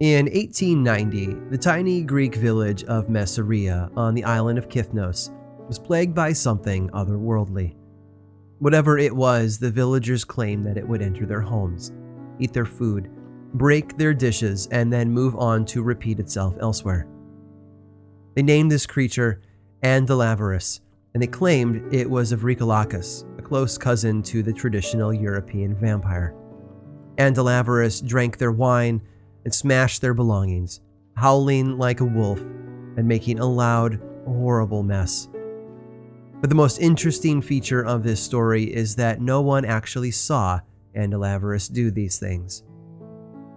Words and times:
In 0.00 0.26
1890, 0.26 1.50
the 1.50 1.58
tiny 1.58 2.02
Greek 2.02 2.36
village 2.36 2.84
of 2.84 3.08
Messeria 3.08 3.90
on 3.96 4.14
the 4.14 4.22
island 4.22 4.56
of 4.56 4.68
Kithnos 4.68 5.32
was 5.66 5.80
plagued 5.80 6.14
by 6.14 6.32
something 6.32 6.88
otherworldly. 6.90 7.74
Whatever 8.60 8.96
it 8.96 9.14
was, 9.14 9.58
the 9.58 9.72
villagers 9.72 10.24
claimed 10.24 10.64
that 10.66 10.76
it 10.76 10.86
would 10.86 11.02
enter 11.02 11.26
their 11.26 11.40
homes, 11.40 11.90
eat 12.38 12.52
their 12.52 12.64
food, 12.64 13.10
break 13.54 13.96
their 13.96 14.14
dishes, 14.14 14.68
and 14.70 14.92
then 14.92 15.10
move 15.10 15.34
on 15.34 15.64
to 15.64 15.82
repeat 15.82 16.20
itself 16.20 16.54
elsewhere. 16.60 17.08
They 18.36 18.42
named 18.42 18.70
this 18.70 18.86
creature 18.86 19.42
Andalavarus, 19.82 20.78
and 21.14 21.20
they 21.20 21.26
claimed 21.26 21.92
it 21.92 22.08
was 22.08 22.30
of 22.30 22.42
vrykolakas, 22.42 23.24
a 23.36 23.42
close 23.42 23.76
cousin 23.76 24.22
to 24.22 24.44
the 24.44 24.52
traditional 24.52 25.12
European 25.12 25.74
vampire. 25.74 26.36
Andalavarus 27.16 28.06
drank 28.06 28.38
their 28.38 28.52
wine 28.52 29.02
and 29.44 29.54
smashed 29.54 30.00
their 30.00 30.14
belongings, 30.14 30.80
howling 31.16 31.78
like 31.78 32.00
a 32.00 32.04
wolf 32.04 32.40
and 32.96 33.06
making 33.06 33.38
a 33.38 33.46
loud, 33.46 34.00
horrible 34.26 34.82
mess. 34.82 35.28
But 36.40 36.50
the 36.50 36.56
most 36.56 36.78
interesting 36.78 37.42
feature 37.42 37.84
of 37.84 38.02
this 38.02 38.20
story 38.20 38.64
is 38.64 38.96
that 38.96 39.20
no 39.20 39.40
one 39.40 39.64
actually 39.64 40.12
saw 40.12 40.60
Andalavarus 40.96 41.72
do 41.72 41.90
these 41.90 42.18
things. 42.18 42.62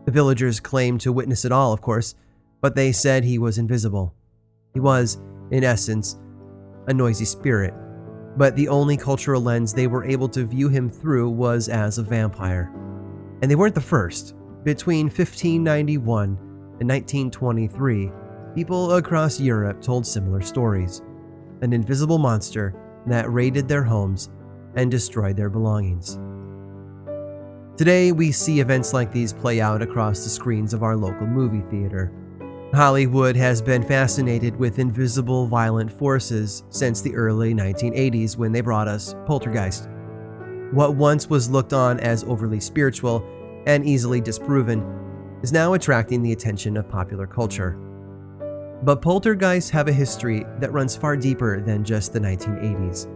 The 0.05 0.11
villagers 0.11 0.59
claimed 0.59 1.01
to 1.01 1.13
witness 1.13 1.45
it 1.45 1.51
all, 1.51 1.73
of 1.73 1.81
course, 1.81 2.15
but 2.59 2.75
they 2.75 2.91
said 2.91 3.23
he 3.23 3.37
was 3.37 3.57
invisible. 3.57 4.15
He 4.73 4.79
was, 4.79 5.19
in 5.51 5.63
essence, 5.63 6.17
a 6.87 6.93
noisy 6.93 7.25
spirit, 7.25 7.73
but 8.37 8.55
the 8.55 8.67
only 8.67 8.97
cultural 8.97 9.41
lens 9.41 9.73
they 9.73 9.87
were 9.87 10.05
able 10.05 10.29
to 10.29 10.45
view 10.45 10.69
him 10.69 10.89
through 10.89 11.29
was 11.29 11.69
as 11.69 11.97
a 11.97 12.03
vampire. 12.03 12.71
And 13.41 13.51
they 13.51 13.55
weren't 13.55 13.75
the 13.75 13.81
first. 13.81 14.35
Between 14.63 15.07
1591 15.07 16.37
and 16.79 16.89
1923, 16.89 18.11
people 18.53 18.93
across 18.93 19.39
Europe 19.39 19.81
told 19.81 20.05
similar 20.05 20.39
stories 20.41 21.01
an 21.63 21.73
invisible 21.73 22.19
monster 22.19 22.75
that 23.07 23.31
raided 23.31 23.67
their 23.67 23.81
homes 23.81 24.29
and 24.75 24.91
destroyed 24.91 25.35
their 25.35 25.49
belongings. 25.49 26.19
Today, 27.75 28.11
we 28.11 28.31
see 28.31 28.59
events 28.59 28.93
like 28.93 29.11
these 29.11 29.33
play 29.33 29.61
out 29.61 29.81
across 29.81 30.23
the 30.23 30.29
screens 30.29 30.75
of 30.75 30.83
our 30.83 30.95
local 30.95 31.25
movie 31.25 31.63
theater. 31.71 32.13
Hollywood 32.71 33.35
has 33.35 33.63
been 33.63 33.81
fascinated 33.81 34.55
with 34.55 34.77
invisible 34.77 35.47
violent 35.47 35.91
forces 35.91 36.63
since 36.69 37.01
the 37.01 37.15
early 37.15 37.55
1980s 37.55 38.37
when 38.37 38.51
they 38.51 38.61
brought 38.61 38.87
us 38.87 39.15
Poltergeist. 39.25 39.89
What 40.71 40.93
once 40.95 41.31
was 41.31 41.49
looked 41.49 41.73
on 41.73 41.99
as 41.99 42.23
overly 42.25 42.59
spiritual 42.59 43.25
and 43.65 43.85
easily 43.85 44.21
disproven 44.21 44.83
is 45.43 45.51
now 45.51 45.73
attracting 45.73 46.21
the 46.21 46.33
attention 46.33 46.77
of 46.77 46.89
popular 46.89 47.27
culture. 47.27 47.77
But 48.83 49.01
poltergeists 49.01 49.69
have 49.69 49.87
a 49.87 49.93
history 49.93 50.45
that 50.59 50.73
runs 50.73 50.95
far 50.95 51.15
deeper 51.15 51.61
than 51.61 51.83
just 51.83 52.13
the 52.13 52.19
1980s. 52.19 53.07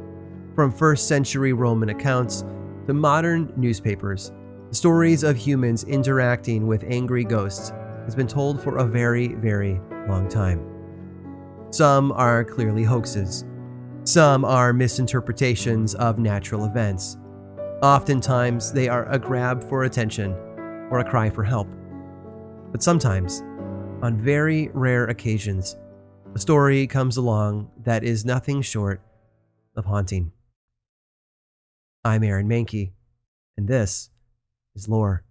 From 0.56 0.72
first 0.72 1.08
century 1.08 1.54
Roman 1.54 1.90
accounts 1.90 2.44
to 2.88 2.94
modern 2.94 3.52
newspapers, 3.58 4.32
stories 4.72 5.24
of 5.24 5.36
humans 5.36 5.84
interacting 5.86 6.68
with 6.68 6.84
angry 6.88 7.24
ghosts 7.24 7.72
has 8.06 8.16
been 8.16 8.28
told 8.28 8.62
for 8.62 8.78
a 8.78 8.86
very, 8.86 9.30
very 9.30 9.82
long 10.08 10.28
time. 10.30 10.64
Some 11.72 12.12
are 12.12 12.44
clearly 12.44 12.84
hoaxes. 12.84 13.44
Some 14.04 14.46
are 14.46 14.72
misinterpretations 14.72 15.96
of 15.96 16.20
natural 16.20 16.66
events. 16.66 17.18
Oftentimes, 17.82 18.72
they 18.72 18.88
are 18.88 19.06
a 19.12 19.20
grab 19.20 19.62
for 19.62 19.84
attention 19.84 20.32
or 20.90 21.00
a 21.00 21.10
cry 21.10 21.30
for 21.30 21.44
help. 21.44 21.68
But 22.72 22.82
sometimes, 22.82 23.42
on 24.02 24.18
very 24.18 24.70
rare 24.74 25.06
occasions, 25.06 25.76
a 26.34 26.40
story 26.40 26.88
comes 26.88 27.18
along 27.18 27.70
that 27.84 28.04
is 28.04 28.24
nothing 28.24 28.62
short 28.62 29.02
of 29.76 29.86
haunting. 29.86 30.32
I'm 32.06 32.24
Aaron 32.24 32.48
Mahnke, 32.48 32.92
and 33.58 33.68
this 33.68 34.10
is 34.74 34.88
Lore. 34.88 35.25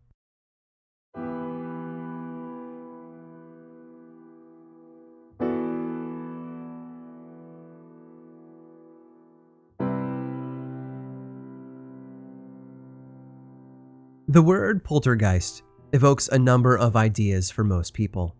The 14.34 14.42
word 14.42 14.82
poltergeist 14.82 15.62
evokes 15.92 16.26
a 16.26 16.36
number 16.36 16.76
of 16.76 16.96
ideas 16.96 17.52
for 17.52 17.62
most 17.62 17.94
people. 17.94 18.34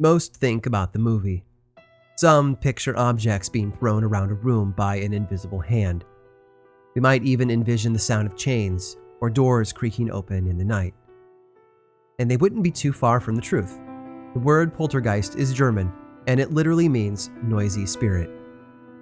Most 0.00 0.34
think 0.34 0.66
about 0.66 0.92
the 0.92 0.98
movie. 0.98 1.44
Some 2.16 2.56
picture 2.56 2.98
objects 2.98 3.48
being 3.48 3.70
thrown 3.70 4.02
around 4.02 4.32
a 4.32 4.34
room 4.34 4.74
by 4.76 4.96
an 4.96 5.12
invisible 5.12 5.60
hand. 5.60 6.04
We 6.96 7.00
might 7.00 7.22
even 7.22 7.52
envision 7.52 7.92
the 7.92 8.00
sound 8.00 8.26
of 8.26 8.36
chains 8.36 8.96
or 9.20 9.30
doors 9.30 9.72
creaking 9.72 10.10
open 10.10 10.48
in 10.48 10.58
the 10.58 10.64
night. 10.64 10.92
And 12.18 12.28
they 12.28 12.36
wouldn't 12.36 12.64
be 12.64 12.72
too 12.72 12.92
far 12.92 13.20
from 13.20 13.36
the 13.36 13.42
truth. 13.42 13.80
The 14.32 14.40
word 14.40 14.74
poltergeist 14.74 15.36
is 15.36 15.54
German, 15.54 15.92
and 16.26 16.40
it 16.40 16.52
literally 16.52 16.88
means 16.88 17.30
noisy 17.44 17.86
spirit. 17.86 18.28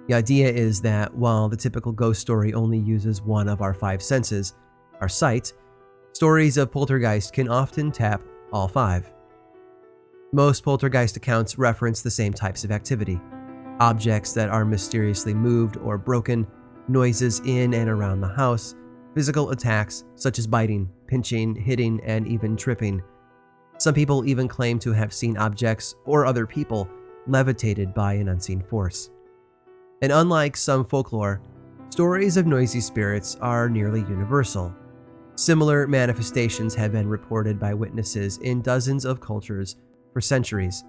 The 0.07 0.13
idea 0.13 0.51
is 0.51 0.81
that 0.81 1.15
while 1.15 1.49
the 1.49 1.57
typical 1.57 1.91
ghost 1.91 2.21
story 2.21 2.53
only 2.53 2.77
uses 2.77 3.23
one 3.23 3.49
of 3.49 3.63
our 3.63 3.73
five 3.73 4.03
senses, 4.03 4.53
our 4.99 5.09
sight, 5.09 5.51
stories 6.13 6.57
of 6.57 6.71
poltergeist 6.71 7.33
can 7.33 7.47
often 7.47 7.91
tap 7.91 8.21
all 8.51 8.67
five. 8.67 9.11
Most 10.33 10.63
poltergeist 10.63 11.17
accounts 11.17 11.57
reference 11.57 12.01
the 12.01 12.11
same 12.11 12.33
types 12.33 12.63
of 12.63 12.71
activity 12.71 13.19
objects 13.81 14.31
that 14.33 14.49
are 14.49 14.63
mysteriously 14.63 15.33
moved 15.33 15.75
or 15.77 15.97
broken, 15.97 16.45
noises 16.87 17.41
in 17.45 17.73
and 17.73 17.89
around 17.89 18.21
the 18.21 18.27
house, 18.27 18.75
physical 19.15 19.49
attacks 19.49 20.05
such 20.15 20.37
as 20.37 20.45
biting, 20.45 20.87
pinching, 21.07 21.55
hitting, 21.55 21.99
and 22.03 22.27
even 22.27 22.55
tripping. 22.55 23.01
Some 23.79 23.95
people 23.95 24.23
even 24.25 24.47
claim 24.47 24.77
to 24.79 24.93
have 24.93 25.11
seen 25.11 25.35
objects 25.35 25.95
or 26.05 26.27
other 26.27 26.45
people 26.45 26.87
levitated 27.25 27.91
by 27.93 28.13
an 28.13 28.29
unseen 28.29 28.61
force. 28.61 29.09
And 30.03 30.11
unlike 30.11 30.55
some 30.55 30.85
folklore, 30.85 31.41
stories 31.89 32.37
of 32.37 32.45
noisy 32.45 32.81
spirits 32.81 33.35
are 33.41 33.67
nearly 33.67 34.01
universal. 34.01 34.75
Similar 35.35 35.87
manifestations 35.87 36.75
have 36.75 36.91
been 36.91 37.07
reported 37.07 37.59
by 37.59 37.73
witnesses 37.73 38.37
in 38.39 38.61
dozens 38.61 39.05
of 39.05 39.21
cultures 39.21 39.75
for 40.13 40.21
centuries, 40.21 40.83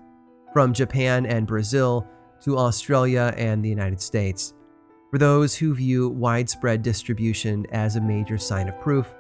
from 0.53 0.73
Japan 0.73 1.27
and 1.27 1.47
Brazil 1.47 2.07
to 2.43 2.59
Australia 2.59 3.33
and 3.37 3.65
the 3.65 3.69
United 3.69 4.01
States. 4.01 4.55
For 5.11 5.19
those 5.19 5.55
who 5.55 5.75
view 5.75 6.09
widespread 6.09 6.83
distribution 6.83 7.67
as 7.71 7.97
a 7.97 8.01
major 8.01 8.39
sign 8.39 8.69
of 8.69 8.81
proof, 8.81 9.15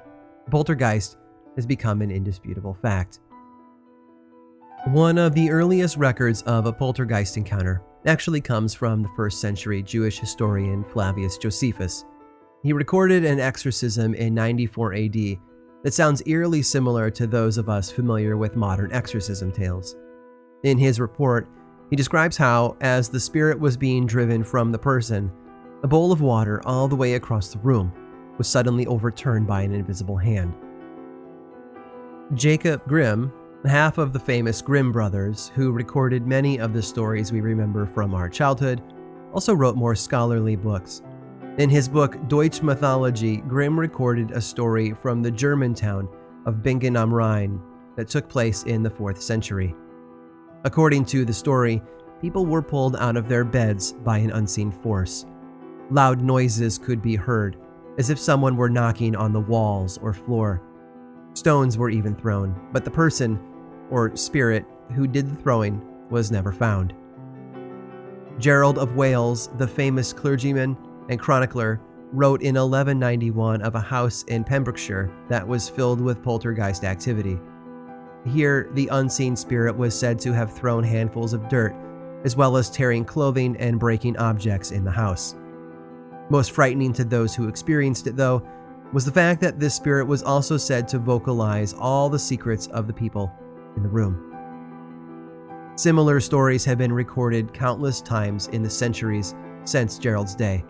poltergeist 0.50 1.16
has 1.54 1.66
become 1.66 2.02
an 2.02 2.10
indisputable 2.10 2.74
fact. 2.74 3.20
One 4.86 5.18
of 5.18 5.34
the 5.34 5.50
earliest 5.50 5.96
records 5.96 6.42
of 6.42 6.66
a 6.66 6.72
poltergeist 6.72 7.36
encounter 7.36 7.82
actually 8.04 8.40
comes 8.40 8.74
from 8.74 9.02
the 9.02 9.10
first 9.14 9.40
century 9.40 9.82
Jewish 9.82 10.18
historian 10.18 10.82
Flavius 10.82 11.38
Josephus. 11.38 12.04
He 12.62 12.72
recorded 12.72 13.24
an 13.24 13.40
exorcism 13.40 14.14
in 14.14 14.34
94 14.34 14.94
AD 14.94 15.16
that 15.82 15.92
sounds 15.92 16.22
eerily 16.26 16.62
similar 16.62 17.10
to 17.10 17.26
those 17.26 17.58
of 17.58 17.68
us 17.68 17.90
familiar 17.90 18.36
with 18.36 18.54
modern 18.54 18.92
exorcism 18.92 19.50
tales. 19.50 19.96
In 20.62 20.78
his 20.78 21.00
report, 21.00 21.48
he 21.90 21.96
describes 21.96 22.36
how, 22.36 22.76
as 22.80 23.08
the 23.08 23.18
spirit 23.18 23.58
was 23.58 23.76
being 23.76 24.06
driven 24.06 24.44
from 24.44 24.70
the 24.70 24.78
person, 24.78 25.32
a 25.82 25.88
bowl 25.88 26.12
of 26.12 26.20
water 26.20 26.62
all 26.64 26.86
the 26.86 26.94
way 26.94 27.14
across 27.14 27.48
the 27.48 27.58
room 27.58 27.92
was 28.38 28.46
suddenly 28.46 28.86
overturned 28.86 29.48
by 29.48 29.62
an 29.62 29.74
invisible 29.74 30.16
hand. 30.16 30.54
Jacob 32.34 32.86
Grimm, 32.86 33.32
half 33.66 33.98
of 33.98 34.12
the 34.12 34.20
famous 34.20 34.62
Grimm 34.62 34.92
brothers, 34.92 35.50
who 35.56 35.72
recorded 35.72 36.28
many 36.28 36.60
of 36.60 36.72
the 36.72 36.82
stories 36.82 37.32
we 37.32 37.40
remember 37.40 37.86
from 37.86 38.14
our 38.14 38.28
childhood, 38.28 38.80
also 39.32 39.52
wrote 39.52 39.74
more 39.74 39.96
scholarly 39.96 40.54
books 40.54 41.02
in 41.58 41.68
his 41.68 41.88
book 41.88 42.16
Deutsche 42.28 42.62
Mythology, 42.62 43.38
Grimm 43.38 43.78
recorded 43.78 44.30
a 44.30 44.40
story 44.40 44.94
from 44.94 45.20
the 45.20 45.30
German 45.30 45.74
town 45.74 46.08
of 46.46 46.62
Bingen 46.62 46.96
am 46.96 47.12
Rhein 47.12 47.60
that 47.96 48.08
took 48.08 48.28
place 48.28 48.62
in 48.62 48.82
the 48.82 48.90
4th 48.90 49.20
century. 49.20 49.74
According 50.64 51.04
to 51.06 51.24
the 51.24 51.32
story, 51.32 51.82
people 52.22 52.46
were 52.46 52.62
pulled 52.62 52.96
out 52.96 53.16
of 53.16 53.28
their 53.28 53.44
beds 53.44 53.92
by 53.92 54.18
an 54.18 54.30
unseen 54.30 54.72
force. 54.72 55.26
Loud 55.90 56.22
noises 56.22 56.78
could 56.78 57.02
be 57.02 57.16
heard, 57.16 57.58
as 57.98 58.08
if 58.08 58.18
someone 58.18 58.56
were 58.56 58.70
knocking 58.70 59.14
on 59.14 59.32
the 59.32 59.40
walls 59.40 59.98
or 59.98 60.14
floor. 60.14 60.62
Stones 61.34 61.76
were 61.76 61.90
even 61.90 62.14
thrown, 62.14 62.68
but 62.72 62.84
the 62.84 62.90
person, 62.90 63.38
or 63.90 64.16
spirit, 64.16 64.64
who 64.94 65.06
did 65.06 65.30
the 65.30 65.42
throwing 65.42 65.82
was 66.08 66.30
never 66.30 66.52
found. 66.52 66.94
Gerald 68.38 68.78
of 68.78 68.96
Wales, 68.96 69.50
the 69.58 69.68
famous 69.68 70.14
clergyman, 70.14 70.76
and 71.08 71.20
chronicler 71.20 71.80
wrote 72.12 72.42
in 72.42 72.54
1191 72.54 73.62
of 73.62 73.74
a 73.74 73.80
house 73.80 74.22
in 74.24 74.44
Pembrokeshire 74.44 75.10
that 75.28 75.46
was 75.46 75.68
filled 75.68 76.00
with 76.00 76.22
poltergeist 76.22 76.84
activity. 76.84 77.38
Here, 78.26 78.68
the 78.74 78.88
unseen 78.88 79.34
spirit 79.34 79.76
was 79.76 79.98
said 79.98 80.18
to 80.20 80.32
have 80.32 80.52
thrown 80.52 80.84
handfuls 80.84 81.32
of 81.32 81.48
dirt, 81.48 81.74
as 82.24 82.36
well 82.36 82.56
as 82.56 82.70
tearing 82.70 83.04
clothing 83.04 83.56
and 83.56 83.80
breaking 83.80 84.16
objects 84.18 84.70
in 84.70 84.84
the 84.84 84.90
house. 84.90 85.34
Most 86.30 86.52
frightening 86.52 86.92
to 86.94 87.04
those 87.04 87.34
who 87.34 87.48
experienced 87.48 88.06
it, 88.06 88.16
though, 88.16 88.46
was 88.92 89.04
the 89.04 89.12
fact 89.12 89.40
that 89.40 89.58
this 89.58 89.74
spirit 89.74 90.06
was 90.06 90.22
also 90.22 90.56
said 90.56 90.86
to 90.88 90.98
vocalize 90.98 91.72
all 91.74 92.08
the 92.08 92.18
secrets 92.18 92.66
of 92.68 92.86
the 92.86 92.92
people 92.92 93.32
in 93.76 93.82
the 93.82 93.88
room. 93.88 94.28
Similar 95.76 96.20
stories 96.20 96.64
have 96.66 96.78
been 96.78 96.92
recorded 96.92 97.54
countless 97.54 98.02
times 98.02 98.48
in 98.48 98.62
the 98.62 98.70
centuries 98.70 99.34
since 99.64 99.98
Gerald's 99.98 100.34
day. 100.34 100.64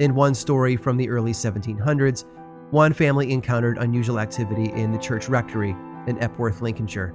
In 0.00 0.16
one 0.16 0.34
story 0.34 0.76
from 0.76 0.96
the 0.96 1.08
early 1.08 1.30
1700s, 1.30 2.24
one 2.72 2.92
family 2.92 3.32
encountered 3.32 3.78
unusual 3.78 4.18
activity 4.18 4.72
in 4.72 4.90
the 4.90 4.98
church 4.98 5.28
rectory 5.28 5.70
in 6.08 6.18
Epworth, 6.20 6.60
Lincolnshire. 6.60 7.14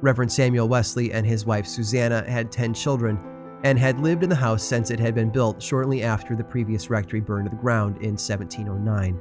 Reverend 0.00 0.32
Samuel 0.32 0.68
Wesley 0.68 1.12
and 1.12 1.26
his 1.26 1.44
wife 1.44 1.66
Susanna 1.66 2.24
had 2.26 2.50
10 2.50 2.72
children 2.72 3.20
and 3.64 3.78
had 3.78 4.00
lived 4.00 4.22
in 4.22 4.30
the 4.30 4.34
house 4.34 4.64
since 4.64 4.90
it 4.90 4.98
had 4.98 5.14
been 5.14 5.28
built 5.28 5.62
shortly 5.62 6.02
after 6.02 6.34
the 6.34 6.42
previous 6.42 6.88
rectory 6.88 7.20
burned 7.20 7.44
to 7.44 7.54
the 7.54 7.60
ground 7.60 7.96
in 7.98 8.12
1709. 8.12 9.20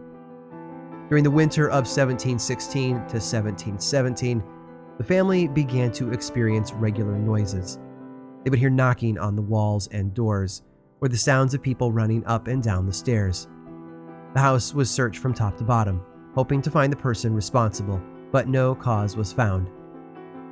During 1.09 1.25
the 1.25 1.29
winter 1.29 1.67
of 1.67 1.85
1716 1.85 2.91
to 2.91 2.95
1717, 2.95 4.41
the 4.97 5.03
family 5.03 5.49
began 5.49 5.91
to 5.91 6.13
experience 6.13 6.71
regular 6.71 7.19
noises. 7.19 7.79
They 8.43 8.49
would 8.49 8.59
hear 8.59 8.69
knocking 8.69 9.19
on 9.19 9.35
the 9.35 9.41
walls 9.41 9.89
and 9.91 10.13
doors, 10.13 10.63
or 11.01 11.07
the 11.07 11.17
sounds 11.17 11.53
of 11.53 11.61
people 11.61 11.91
running 11.91 12.25
up 12.25 12.47
and 12.47 12.61
down 12.61 12.85
the 12.85 12.93
stairs. 12.93 13.47
The 14.33 14.39
house 14.39 14.73
was 14.73 14.89
searched 14.89 15.19
from 15.19 15.33
top 15.33 15.57
to 15.57 15.63
bottom, 15.63 16.01
hoping 16.35 16.61
to 16.61 16.71
find 16.71 16.93
the 16.93 16.97
person 16.97 17.33
responsible, 17.33 18.01
but 18.31 18.47
no 18.47 18.75
cause 18.75 19.17
was 19.17 19.33
found. 19.33 19.67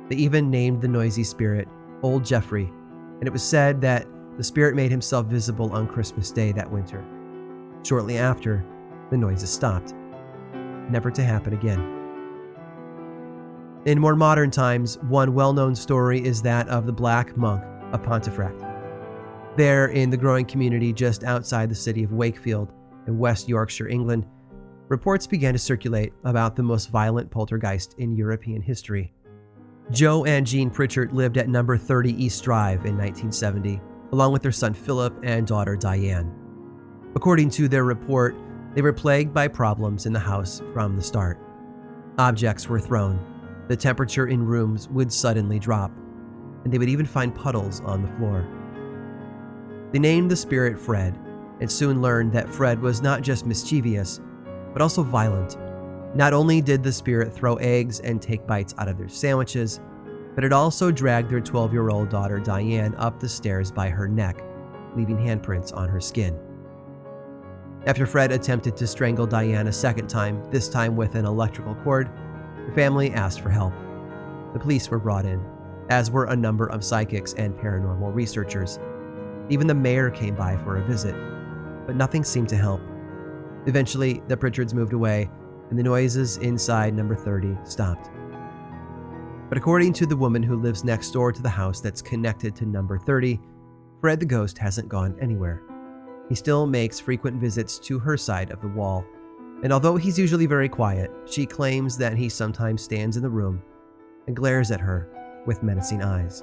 They 0.08 0.16
even 0.16 0.50
named 0.50 0.82
the 0.82 0.88
noisy 0.88 1.24
spirit 1.24 1.68
Old 2.02 2.24
Jeffrey, 2.24 2.70
and 3.18 3.26
it 3.26 3.32
was 3.32 3.42
said 3.42 3.80
that 3.82 4.06
the 4.36 4.44
spirit 4.44 4.74
made 4.74 4.90
himself 4.90 5.26
visible 5.26 5.72
on 5.72 5.86
Christmas 5.86 6.30
Day 6.30 6.52
that 6.52 6.70
winter. 6.70 7.04
Shortly 7.82 8.18
after, 8.18 8.64
the 9.10 9.16
noises 9.16 9.50
stopped, 9.50 9.94
never 10.90 11.10
to 11.10 11.22
happen 11.22 11.52
again. 11.52 11.96
In 13.86 13.98
more 13.98 14.16
modern 14.16 14.50
times, 14.50 14.98
one 14.98 15.32
well 15.32 15.52
known 15.52 15.74
story 15.74 16.22
is 16.24 16.42
that 16.42 16.68
of 16.68 16.86
the 16.86 16.92
Black 16.92 17.36
Monk 17.36 17.62
of 17.92 18.02
Pontefract. 18.02 18.69
There, 19.60 19.88
in 19.88 20.08
the 20.08 20.16
growing 20.16 20.46
community 20.46 20.90
just 20.90 21.22
outside 21.22 21.68
the 21.68 21.74
city 21.74 22.02
of 22.02 22.14
Wakefield 22.14 22.72
in 23.06 23.18
West 23.18 23.46
Yorkshire, 23.46 23.88
England, 23.88 24.24
reports 24.88 25.26
began 25.26 25.52
to 25.52 25.58
circulate 25.58 26.14
about 26.24 26.56
the 26.56 26.62
most 26.62 26.88
violent 26.88 27.30
poltergeist 27.30 27.94
in 27.98 28.16
European 28.16 28.62
history. 28.62 29.12
Joe 29.90 30.24
and 30.24 30.46
Jean 30.46 30.70
Pritchard 30.70 31.12
lived 31.12 31.36
at 31.36 31.50
number 31.50 31.76
30 31.76 32.10
East 32.24 32.42
Drive 32.42 32.86
in 32.86 32.96
1970, 32.96 33.82
along 34.12 34.32
with 34.32 34.40
their 34.40 34.50
son 34.50 34.72
Philip 34.72 35.14
and 35.22 35.46
daughter 35.46 35.76
Diane. 35.76 36.34
According 37.14 37.50
to 37.50 37.68
their 37.68 37.84
report, 37.84 38.34
they 38.74 38.80
were 38.80 38.94
plagued 38.94 39.34
by 39.34 39.46
problems 39.46 40.06
in 40.06 40.14
the 40.14 40.18
house 40.18 40.62
from 40.72 40.96
the 40.96 41.02
start. 41.02 41.38
Objects 42.16 42.66
were 42.66 42.80
thrown, 42.80 43.20
the 43.68 43.76
temperature 43.76 44.26
in 44.26 44.42
rooms 44.42 44.88
would 44.88 45.12
suddenly 45.12 45.58
drop, 45.58 45.92
and 46.64 46.72
they 46.72 46.78
would 46.78 46.88
even 46.88 47.04
find 47.04 47.34
puddles 47.34 47.82
on 47.82 48.00
the 48.00 48.16
floor. 48.16 48.48
They 49.92 49.98
named 49.98 50.30
the 50.30 50.36
spirit 50.36 50.78
Fred 50.78 51.18
and 51.60 51.70
soon 51.70 52.00
learned 52.00 52.32
that 52.32 52.48
Fred 52.48 52.80
was 52.80 53.02
not 53.02 53.22
just 53.22 53.46
mischievous, 53.46 54.20
but 54.72 54.80
also 54.80 55.02
violent. 55.02 55.56
Not 56.14 56.32
only 56.32 56.60
did 56.60 56.82
the 56.82 56.92
spirit 56.92 57.32
throw 57.32 57.56
eggs 57.56 58.00
and 58.00 58.20
take 58.20 58.46
bites 58.46 58.74
out 58.78 58.88
of 58.88 58.98
their 58.98 59.08
sandwiches, 59.08 59.80
but 60.34 60.44
it 60.44 60.52
also 60.52 60.90
dragged 60.90 61.30
their 61.30 61.40
12 61.40 61.72
year 61.72 61.90
old 61.90 62.08
daughter 62.08 62.38
Diane 62.38 62.94
up 62.96 63.20
the 63.20 63.28
stairs 63.28 63.70
by 63.70 63.88
her 63.88 64.08
neck, 64.08 64.42
leaving 64.96 65.16
handprints 65.16 65.76
on 65.76 65.88
her 65.88 66.00
skin. 66.00 66.38
After 67.86 68.06
Fred 68.06 68.30
attempted 68.30 68.76
to 68.76 68.86
strangle 68.86 69.26
Diane 69.26 69.66
a 69.66 69.72
second 69.72 70.08
time, 70.08 70.42
this 70.50 70.68
time 70.68 70.96
with 70.96 71.14
an 71.14 71.24
electrical 71.24 71.74
cord, 71.76 72.10
the 72.66 72.72
family 72.72 73.10
asked 73.12 73.40
for 73.40 73.50
help. 73.50 73.72
The 74.52 74.58
police 74.58 74.88
were 74.90 74.98
brought 74.98 75.24
in, 75.24 75.44
as 75.88 76.10
were 76.10 76.26
a 76.26 76.36
number 76.36 76.66
of 76.66 76.84
psychics 76.84 77.32
and 77.34 77.56
paranormal 77.56 78.14
researchers. 78.14 78.78
Even 79.50 79.66
the 79.66 79.74
mayor 79.74 80.10
came 80.10 80.34
by 80.34 80.56
for 80.56 80.78
a 80.78 80.84
visit, 80.84 81.14
but 81.86 81.96
nothing 81.96 82.24
seemed 82.24 82.48
to 82.48 82.56
help. 82.56 82.80
Eventually, 83.66 84.22
the 84.28 84.36
Pritchards 84.36 84.72
moved 84.72 84.94
away, 84.94 85.28
and 85.68 85.78
the 85.78 85.82
noises 85.82 86.38
inside 86.38 86.94
number 86.94 87.14
30 87.14 87.58
stopped. 87.64 88.10
But 89.48 89.58
according 89.58 89.92
to 89.94 90.06
the 90.06 90.16
woman 90.16 90.42
who 90.42 90.56
lives 90.56 90.84
next 90.84 91.10
door 91.10 91.32
to 91.32 91.42
the 91.42 91.48
house 91.48 91.80
that's 91.80 92.00
connected 92.00 92.56
to 92.56 92.66
number 92.66 92.98
30, 92.98 93.38
Fred 94.00 94.20
the 94.20 94.26
ghost 94.26 94.56
hasn't 94.56 94.88
gone 94.88 95.16
anywhere. 95.20 95.62
He 96.28 96.34
still 96.34 96.66
makes 96.66 96.98
frequent 96.98 97.40
visits 97.40 97.78
to 97.80 97.98
her 97.98 98.16
side 98.16 98.50
of 98.50 98.62
the 98.62 98.68
wall 98.68 99.04
and 99.62 99.72
although 99.72 99.96
he's 99.96 100.18
usually 100.18 100.46
very 100.46 100.68
quiet, 100.68 101.10
she 101.26 101.44
claims 101.44 101.98
that 101.98 102.16
he 102.16 102.28
sometimes 102.28 102.82
stands 102.82 103.16
in 103.16 103.22
the 103.22 103.28
room 103.28 103.62
and 104.26 104.34
glares 104.34 104.70
at 104.70 104.80
her 104.80 105.42
with 105.46 105.62
menacing 105.62 106.02
eyes. 106.02 106.42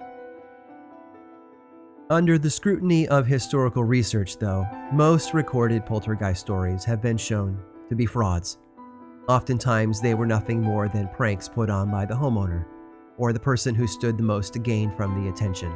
Under 2.10 2.38
the 2.38 2.50
scrutiny 2.50 3.06
of 3.10 3.28
historical 3.28 3.84
research, 3.84 4.38
though, 4.38 4.66
most 4.94 5.34
recorded 5.34 5.86
poltergeist 5.86 6.40
stories 6.40 6.86
have 6.86 7.02
been 7.02 7.18
shown 7.18 7.62
to 7.90 7.96
be 7.96 8.06
frauds. 8.06 8.60
Oftentimes, 9.28 10.00
they 10.00 10.14
were 10.14 10.26
nothing 10.26 10.62
more 10.62 10.88
than 10.88 11.10
pranks 11.10 11.50
put 11.50 11.70
on 11.70 11.92
by 11.92 12.06
the 12.06 12.14
homeowner 12.14 12.66
or 13.18 13.34
the 13.34 13.40
person 13.42 13.76
who 13.76 13.86
stood 13.88 14.18
the 14.18 14.24
most 14.24 14.54
to 14.54 14.60
gain 14.60 14.90
from 14.90 15.22
the 15.22 15.30
attention. 15.30 15.76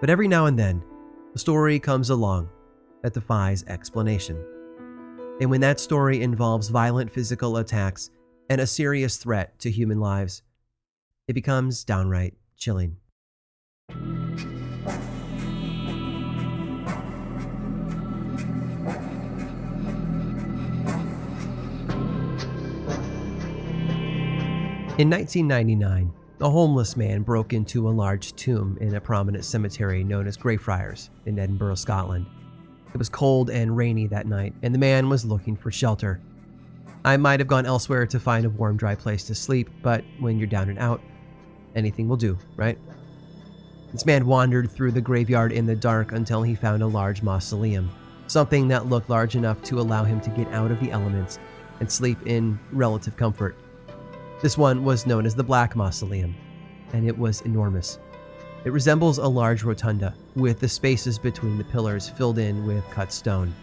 But 0.00 0.10
every 0.10 0.28
now 0.28 0.44
and 0.46 0.58
then, 0.58 0.84
a 1.34 1.38
story 1.38 1.80
comes 1.80 2.10
along 2.10 2.50
that 3.00 3.14
defies 3.14 3.64
explanation. 3.68 4.36
And 5.40 5.48
when 5.48 5.62
that 5.62 5.80
story 5.80 6.22
involves 6.22 6.68
violent 6.68 7.10
physical 7.10 7.56
attacks 7.56 8.10
and 8.50 8.60
a 8.60 8.66
serious 8.66 9.16
threat 9.16 9.58
to 9.60 9.70
human 9.70 9.98
lives, 9.98 10.42
it 11.26 11.32
becomes 11.32 11.84
downright 11.84 12.34
chilling. 12.58 12.98
In 24.98 25.08
1999, 25.08 26.12
a 26.42 26.50
homeless 26.50 26.98
man 26.98 27.22
broke 27.22 27.54
into 27.54 27.88
a 27.88 27.90
large 27.90 28.36
tomb 28.36 28.76
in 28.78 28.94
a 28.94 29.00
prominent 29.00 29.42
cemetery 29.42 30.04
known 30.04 30.26
as 30.26 30.36
Greyfriars 30.36 31.08
in 31.24 31.38
Edinburgh, 31.38 31.76
Scotland. 31.76 32.26
It 32.92 32.98
was 32.98 33.08
cold 33.08 33.48
and 33.48 33.74
rainy 33.74 34.06
that 34.08 34.26
night, 34.26 34.52
and 34.60 34.74
the 34.74 34.78
man 34.78 35.08
was 35.08 35.24
looking 35.24 35.56
for 35.56 35.70
shelter. 35.70 36.20
I 37.06 37.16
might 37.16 37.40
have 37.40 37.48
gone 37.48 37.64
elsewhere 37.64 38.04
to 38.06 38.20
find 38.20 38.44
a 38.44 38.50
warm, 38.50 38.76
dry 38.76 38.94
place 38.94 39.24
to 39.28 39.34
sleep, 39.34 39.70
but 39.80 40.04
when 40.20 40.38
you're 40.38 40.46
down 40.46 40.68
and 40.68 40.78
out, 40.78 41.00
anything 41.74 42.06
will 42.06 42.18
do, 42.18 42.36
right? 42.56 42.78
This 43.92 44.04
man 44.04 44.26
wandered 44.26 44.70
through 44.70 44.92
the 44.92 45.00
graveyard 45.00 45.52
in 45.52 45.64
the 45.64 45.74
dark 45.74 46.12
until 46.12 46.42
he 46.42 46.54
found 46.54 46.82
a 46.82 46.86
large 46.86 47.22
mausoleum, 47.22 47.90
something 48.26 48.68
that 48.68 48.90
looked 48.90 49.08
large 49.08 49.36
enough 49.36 49.62
to 49.62 49.80
allow 49.80 50.04
him 50.04 50.20
to 50.20 50.28
get 50.28 50.48
out 50.48 50.70
of 50.70 50.80
the 50.80 50.90
elements 50.90 51.38
and 51.80 51.90
sleep 51.90 52.18
in 52.26 52.60
relative 52.72 53.16
comfort. 53.16 53.56
This 54.42 54.58
one 54.58 54.84
was 54.84 55.06
known 55.06 55.24
as 55.24 55.34
the 55.34 55.44
Black 55.44 55.76
Mausoleum, 55.76 56.34
and 56.92 57.06
it 57.06 57.16
was 57.16 57.40
enormous. 57.42 57.98
It 58.64 58.72
resembles 58.72 59.18
a 59.18 59.26
large 59.26 59.62
rotunda, 59.62 60.14
with 60.34 60.60
the 60.60 60.68
spaces 60.68 61.18
between 61.18 61.58
the 61.58 61.64
pillars 61.64 62.08
filled 62.08 62.38
in 62.38 62.66
with 62.66 62.84
cut 62.90 63.12
stone. 63.12 63.54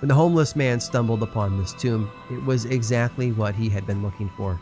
When 0.00 0.08
the 0.08 0.14
homeless 0.14 0.56
man 0.56 0.80
stumbled 0.80 1.22
upon 1.22 1.58
this 1.58 1.74
tomb, 1.74 2.10
it 2.30 2.42
was 2.44 2.64
exactly 2.64 3.32
what 3.32 3.54
he 3.54 3.68
had 3.68 3.86
been 3.86 4.02
looking 4.02 4.30
for. 4.30 4.60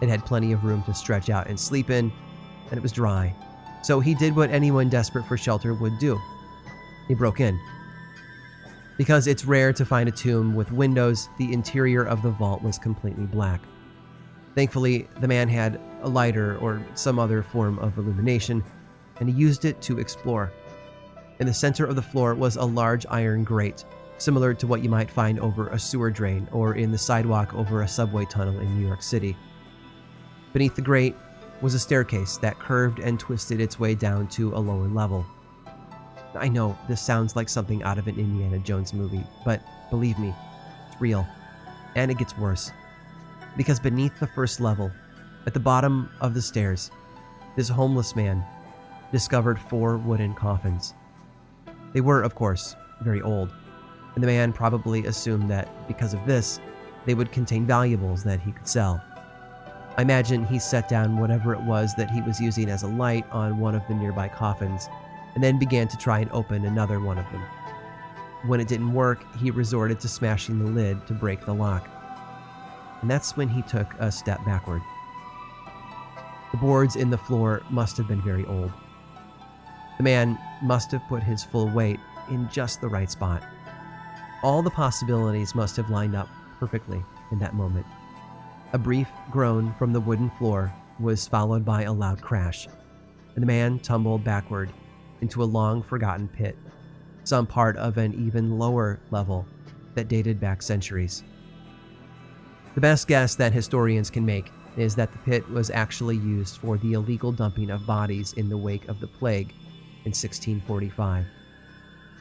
It 0.00 0.08
had 0.08 0.24
plenty 0.24 0.52
of 0.52 0.64
room 0.64 0.82
to 0.84 0.94
stretch 0.94 1.30
out 1.30 1.48
and 1.48 1.58
sleep 1.58 1.90
in, 1.90 2.12
and 2.70 2.78
it 2.78 2.82
was 2.82 2.92
dry. 2.92 3.34
So 3.82 4.00
he 4.00 4.14
did 4.14 4.36
what 4.36 4.50
anyone 4.50 4.88
desperate 4.88 5.26
for 5.26 5.36
shelter 5.36 5.74
would 5.74 5.98
do 5.98 6.18
he 7.10 7.14
broke 7.14 7.40
in. 7.40 7.58
Because 8.96 9.26
it's 9.26 9.44
rare 9.44 9.72
to 9.72 9.84
find 9.84 10.08
a 10.08 10.12
tomb 10.12 10.54
with 10.54 10.70
windows, 10.70 11.28
the 11.38 11.52
interior 11.52 12.04
of 12.04 12.22
the 12.22 12.30
vault 12.30 12.62
was 12.62 12.78
completely 12.78 13.26
black. 13.26 13.60
Thankfully, 14.54 15.06
the 15.20 15.28
man 15.28 15.48
had 15.48 15.80
a 16.02 16.08
lighter 16.08 16.56
or 16.58 16.84
some 16.94 17.18
other 17.18 17.42
form 17.42 17.78
of 17.78 17.96
illumination, 17.98 18.64
and 19.18 19.28
he 19.28 19.34
used 19.34 19.64
it 19.64 19.80
to 19.82 19.98
explore. 19.98 20.52
In 21.38 21.46
the 21.46 21.54
center 21.54 21.86
of 21.86 21.96
the 21.96 22.02
floor 22.02 22.34
was 22.34 22.56
a 22.56 22.64
large 22.64 23.06
iron 23.08 23.44
grate, 23.44 23.84
similar 24.18 24.52
to 24.54 24.66
what 24.66 24.82
you 24.82 24.88
might 24.88 25.10
find 25.10 25.38
over 25.38 25.68
a 25.68 25.78
sewer 25.78 26.10
drain 26.10 26.48
or 26.52 26.74
in 26.74 26.90
the 26.90 26.98
sidewalk 26.98 27.54
over 27.54 27.82
a 27.82 27.88
subway 27.88 28.24
tunnel 28.26 28.58
in 28.58 28.78
New 28.78 28.86
York 28.86 29.02
City. 29.02 29.36
Beneath 30.52 30.74
the 30.74 30.82
grate 30.82 31.14
was 31.62 31.74
a 31.74 31.78
staircase 31.78 32.36
that 32.38 32.58
curved 32.58 32.98
and 32.98 33.20
twisted 33.20 33.60
its 33.60 33.78
way 33.78 33.94
down 33.94 34.26
to 34.28 34.54
a 34.54 34.58
lower 34.58 34.88
level. 34.88 35.24
I 36.34 36.48
know 36.48 36.76
this 36.88 37.00
sounds 37.00 37.36
like 37.36 37.48
something 37.48 37.82
out 37.82 37.98
of 37.98 38.08
an 38.08 38.18
Indiana 38.18 38.58
Jones 38.58 38.92
movie, 38.92 39.24
but 39.44 39.62
believe 39.90 40.18
me, 40.18 40.34
it's 40.88 41.00
real. 41.00 41.26
And 41.96 42.10
it 42.10 42.18
gets 42.18 42.36
worse 42.36 42.72
because 43.56 43.80
beneath 43.80 44.18
the 44.20 44.26
first 44.28 44.60
level, 44.60 44.90
At 45.46 45.54
the 45.54 45.60
bottom 45.60 46.10
of 46.20 46.34
the 46.34 46.42
stairs, 46.42 46.90
this 47.56 47.68
homeless 47.68 48.14
man 48.14 48.44
discovered 49.10 49.58
four 49.58 49.96
wooden 49.96 50.34
coffins. 50.34 50.94
They 51.94 52.02
were, 52.02 52.22
of 52.22 52.34
course, 52.34 52.76
very 53.00 53.22
old, 53.22 53.50
and 54.14 54.22
the 54.22 54.28
man 54.28 54.52
probably 54.52 55.06
assumed 55.06 55.50
that 55.50 55.88
because 55.88 56.12
of 56.12 56.26
this, 56.26 56.60
they 57.06 57.14
would 57.14 57.32
contain 57.32 57.66
valuables 57.66 58.22
that 58.24 58.40
he 58.40 58.52
could 58.52 58.68
sell. 58.68 59.02
I 59.96 60.02
imagine 60.02 60.44
he 60.44 60.58
set 60.58 60.88
down 60.88 61.18
whatever 61.18 61.54
it 61.54 61.62
was 61.62 61.94
that 61.94 62.10
he 62.10 62.20
was 62.20 62.40
using 62.40 62.68
as 62.68 62.82
a 62.82 62.88
light 62.88 63.24
on 63.32 63.58
one 63.58 63.74
of 63.74 63.86
the 63.88 63.94
nearby 63.94 64.28
coffins 64.28 64.88
and 65.34 65.42
then 65.42 65.58
began 65.58 65.88
to 65.88 65.96
try 65.96 66.20
and 66.20 66.30
open 66.32 66.64
another 66.66 67.00
one 67.00 67.18
of 67.18 67.24
them. 67.32 67.42
When 68.46 68.60
it 68.60 68.68
didn't 68.68 68.92
work, 68.92 69.24
he 69.36 69.50
resorted 69.50 70.00
to 70.00 70.08
smashing 70.08 70.58
the 70.58 70.70
lid 70.70 71.06
to 71.06 71.14
break 71.14 71.44
the 71.44 71.54
lock. 71.54 71.88
And 73.00 73.10
that's 73.10 73.36
when 73.36 73.48
he 73.48 73.62
took 73.62 73.92
a 73.98 74.12
step 74.12 74.44
backward. 74.44 74.82
The 76.50 76.58
boards 76.58 76.96
in 76.96 77.10
the 77.10 77.18
floor 77.18 77.62
must 77.70 77.96
have 77.96 78.08
been 78.08 78.22
very 78.22 78.44
old. 78.46 78.72
The 79.98 80.04
man 80.04 80.38
must 80.62 80.90
have 80.92 81.06
put 81.08 81.22
his 81.22 81.44
full 81.44 81.68
weight 81.68 82.00
in 82.28 82.48
just 82.50 82.80
the 82.80 82.88
right 82.88 83.10
spot. 83.10 83.42
All 84.42 84.62
the 84.62 84.70
possibilities 84.70 85.54
must 85.54 85.76
have 85.76 85.90
lined 85.90 86.16
up 86.16 86.28
perfectly 86.58 87.04
in 87.30 87.38
that 87.38 87.54
moment. 87.54 87.86
A 88.72 88.78
brief 88.78 89.08
groan 89.30 89.72
from 89.74 89.92
the 89.92 90.00
wooden 90.00 90.30
floor 90.30 90.72
was 90.98 91.26
followed 91.26 91.64
by 91.64 91.82
a 91.82 91.92
loud 91.92 92.20
crash, 92.20 92.68
and 93.34 93.42
the 93.42 93.46
man 93.46 93.78
tumbled 93.78 94.24
backward 94.24 94.72
into 95.20 95.42
a 95.42 95.44
long 95.44 95.82
forgotten 95.82 96.28
pit, 96.28 96.56
some 97.24 97.46
part 97.46 97.76
of 97.76 97.98
an 97.98 98.14
even 98.14 98.58
lower 98.58 99.00
level 99.10 99.46
that 99.94 100.08
dated 100.08 100.40
back 100.40 100.62
centuries. 100.62 101.22
The 102.74 102.80
best 102.80 103.08
guess 103.08 103.34
that 103.34 103.52
historians 103.52 104.10
can 104.10 104.24
make 104.24 104.52
is 104.76 104.94
that 104.94 105.12
the 105.12 105.18
pit 105.18 105.48
was 105.50 105.70
actually 105.70 106.16
used 106.16 106.58
for 106.58 106.78
the 106.78 106.92
illegal 106.92 107.32
dumping 107.32 107.70
of 107.70 107.86
bodies 107.86 108.32
in 108.34 108.48
the 108.48 108.56
wake 108.56 108.88
of 108.88 109.00
the 109.00 109.08
plague 109.08 109.50
in 110.04 110.12
1645. 110.12 111.26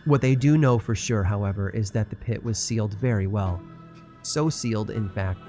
What 0.06 0.22
they 0.22 0.34
do 0.34 0.58
know 0.58 0.79
for 0.79 0.96
sure, 0.96 1.24
however, 1.24 1.70
is 1.70 1.91
that 1.91 2.10
the 2.10 2.15
pit 2.15 2.44
was 2.44 2.58
sealed 2.58 2.96
very 2.96 3.27
well. 3.27 3.62
So 4.24 4.50
sealed, 4.50 4.89
in 4.89 5.08
fact, 5.10 5.39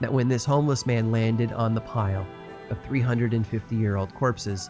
that 0.00 0.12
when 0.12 0.28
this 0.28 0.44
homeless 0.44 0.84
man 0.84 1.10
landed 1.10 1.52
on 1.52 1.74
the 1.74 1.80
pile 1.80 2.26
of 2.68 2.84
350 2.84 3.76
year 3.76 3.96
old 3.96 4.14
corpses, 4.14 4.68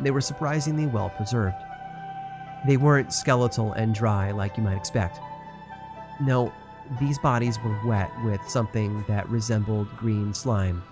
they 0.00 0.10
were 0.10 0.20
surprisingly 0.20 0.86
well 0.86 1.10
preserved. 1.10 1.56
They 2.66 2.76
weren't 2.76 3.12
skeletal 3.12 3.72
and 3.72 3.94
dry 3.94 4.30
like 4.30 4.56
you 4.56 4.62
might 4.62 4.76
expect. 4.76 5.18
No, 6.20 6.52
these 6.98 7.18
bodies 7.18 7.58
were 7.62 7.78
wet 7.84 8.10
with 8.24 8.40
something 8.48 9.04
that 9.06 9.28
resembled 9.28 9.88
green 9.96 10.34
slime. 10.34 10.82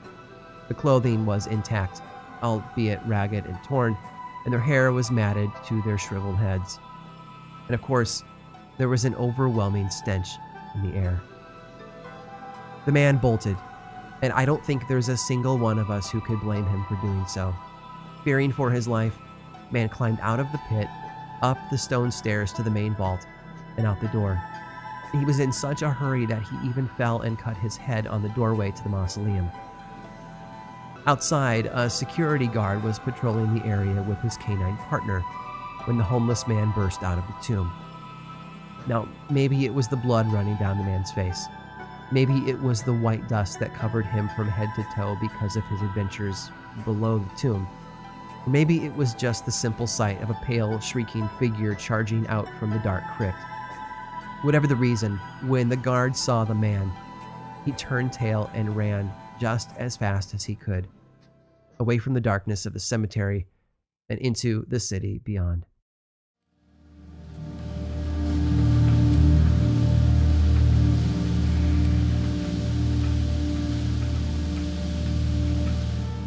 The 0.69 0.75
clothing 0.75 1.27
was 1.27 1.47
intact, 1.47 2.03
albeit 2.43 3.01
ragged 3.07 3.47
and 3.47 3.59
torn, 3.65 3.97
and 4.45 4.53
their 4.53 4.61
hair 4.61 4.93
was 4.93 5.11
matted 5.11 5.51
to 5.67 5.83
their 5.83 5.99
shriveled 5.99 6.37
heads. 6.37 6.79
And 7.67 7.75
of 7.75 7.83
course, 7.83 8.23
there 8.77 8.89
was 8.89 9.05
an 9.05 9.15
overwhelming 9.17 9.91
stench 9.91 10.29
in 10.75 10.91
the 10.91 10.97
air. 10.97 11.21
The 12.87 12.93
man 12.93 13.17
bolted, 13.17 13.57
and 14.23 14.33
I 14.33 14.45
don't 14.45 14.65
think 14.65 14.87
there's 14.87 15.09
a 15.09 15.17
single 15.17 15.59
one 15.59 15.79
of 15.79 15.91
us 15.91 16.11
who 16.11 16.21
could 16.21 16.41
blame 16.41 16.67
him 16.67 16.85
for 16.85 16.95
doing 16.97 17.27
so. 17.27 17.55
Fearing 18.23 18.53
for 18.53 18.71
his 18.71 18.87
life, 18.87 19.19
man 19.73 19.89
climbed 19.89 20.19
out 20.23 20.39
of 20.39 20.51
the 20.53 20.61
pit, 20.69 20.87
up 21.43 21.59
the 21.71 21.79
stone 21.79 22.11
stairs 22.11 22.53
to 22.53 22.63
the 22.63 22.71
main 22.71 22.95
vault, 22.95 23.27
and 23.77 23.87
out 23.87 24.01
the 24.01 24.09
door. 24.09 24.41
He 25.13 25.25
was 25.25 25.41
in 25.41 25.53
such 25.53 25.83
a 25.83 25.91
hurry 25.91 26.27
that 26.27 26.43
he 26.43 26.69
even 26.69 26.89
fell 26.97 27.23
and 27.23 27.39
cut 27.39 27.57
his 27.57 27.77
head 27.77 28.07
on 28.07 28.23
the 28.23 28.29
doorway 28.31 28.71
to 28.71 28.83
the 28.83 28.89
mausoleum. 28.89 29.51
Outside, 31.07 31.67
a 31.73 31.89
security 31.89 32.47
guard 32.47 32.83
was 32.83 32.99
patrolling 32.99 33.55
the 33.55 33.65
area 33.65 34.03
with 34.03 34.19
his 34.21 34.37
canine 34.37 34.77
partner 34.77 35.21
when 35.87 35.97
the 35.97 36.05
homeless 36.05 36.47
man 36.47 36.71
burst 36.73 37.03
out 37.03 37.17
of 37.17 37.27
the 37.27 37.43
tomb. 37.43 37.73
Now, 38.87 39.09
maybe 39.31 39.65
it 39.65 39.73
was 39.73 39.89
the 39.89 39.97
blood 39.97 40.31
running 40.31 40.57
down 40.57 40.77
the 40.77 40.85
man's 40.85 41.11
face. 41.11 41.47
Maybe 42.13 42.35
it 42.49 42.61
was 42.61 42.83
the 42.83 42.93
white 42.93 43.29
dust 43.29 43.59
that 43.61 43.75
covered 43.75 44.05
him 44.07 44.29
from 44.37 44.49
head 44.49 44.69
to 44.77 44.87
toe 44.95 45.17
because 45.21 45.57
of 45.57 45.65
his 45.65 45.81
adventures 45.81 46.51
below 46.85 47.19
the 47.19 47.37
tomb. 47.37 47.67
Or 48.47 48.51
maybe 48.51 48.85
it 48.85 48.95
was 48.95 49.15
just 49.15 49.47
the 49.47 49.53
simple 49.53 49.87
sight 49.87 50.23
of 50.23 50.31
a 50.31 50.41
pale, 50.45 50.79
shrieking 50.81 51.29
figure 51.39 51.75
charging 51.75 52.27
out 52.29 52.49
from 52.59 52.71
the 52.71 52.79
dark 52.79 53.05
crypt. 53.17 53.39
Whatever 54.43 54.69
the 54.69 54.77
reason, 54.77 55.17
when 55.47 55.69
the 55.69 55.77
guard 55.77 56.15
saw 56.17 56.45
the 56.45 56.55
man, 56.55 56.93
he 57.65 57.73
turned 57.73 58.13
tail 58.13 58.49
and 58.55 58.77
ran 58.77 59.13
just 59.41 59.71
as 59.77 59.97
fast 59.97 60.33
as 60.33 60.45
he 60.45 60.55
could, 60.55 60.87
away 61.81 61.99
from 61.99 62.15
the 62.15 62.21
darkness 62.21 62.65
of 62.65 62.73
the 62.73 62.79
cemetery 62.79 63.47
and 64.09 64.19
into 64.21 64.65
the 64.69 64.79
city 64.79 65.21
beyond. 65.25 65.67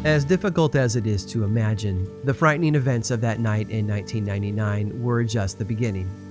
As 0.04 0.24
difficult 0.24 0.76
as 0.76 0.96
it 0.96 1.06
is 1.06 1.24
to 1.26 1.44
imagine, 1.44 2.06
the 2.24 2.34
frightening 2.34 2.74
events 2.74 3.10
of 3.10 3.22
that 3.22 3.40
night 3.40 3.70
in 3.70 3.86
1999 3.86 5.02
were 5.02 5.24
just 5.24 5.58
the 5.58 5.64
beginning. 5.64 6.21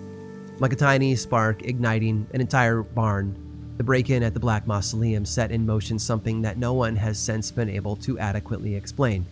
Like 0.61 0.73
a 0.73 0.75
tiny 0.75 1.15
spark 1.15 1.63
igniting 1.63 2.27
an 2.35 2.39
entire 2.39 2.83
barn, 2.83 3.35
the 3.77 3.83
break 3.83 4.11
in 4.11 4.21
at 4.21 4.35
the 4.35 4.39
Black 4.39 4.67
Mausoleum 4.67 5.25
set 5.25 5.49
in 5.49 5.65
motion 5.65 5.97
something 5.97 6.43
that 6.43 6.59
no 6.59 6.73
one 6.73 6.95
has 6.97 7.17
since 7.17 7.49
been 7.49 7.67
able 7.67 7.95
to 7.95 8.19
adequately 8.19 8.75
explain. 8.75 9.25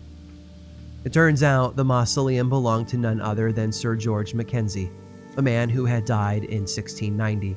It 1.04 1.12
turns 1.12 1.44
out 1.44 1.76
the 1.76 1.84
mausoleum 1.84 2.48
belonged 2.48 2.88
to 2.88 2.96
none 2.96 3.20
other 3.20 3.52
than 3.52 3.70
Sir 3.70 3.94
George 3.94 4.34
Mackenzie, 4.34 4.90
a 5.36 5.42
man 5.42 5.68
who 5.68 5.84
had 5.84 6.04
died 6.04 6.42
in 6.42 6.62
1690. 6.62 7.56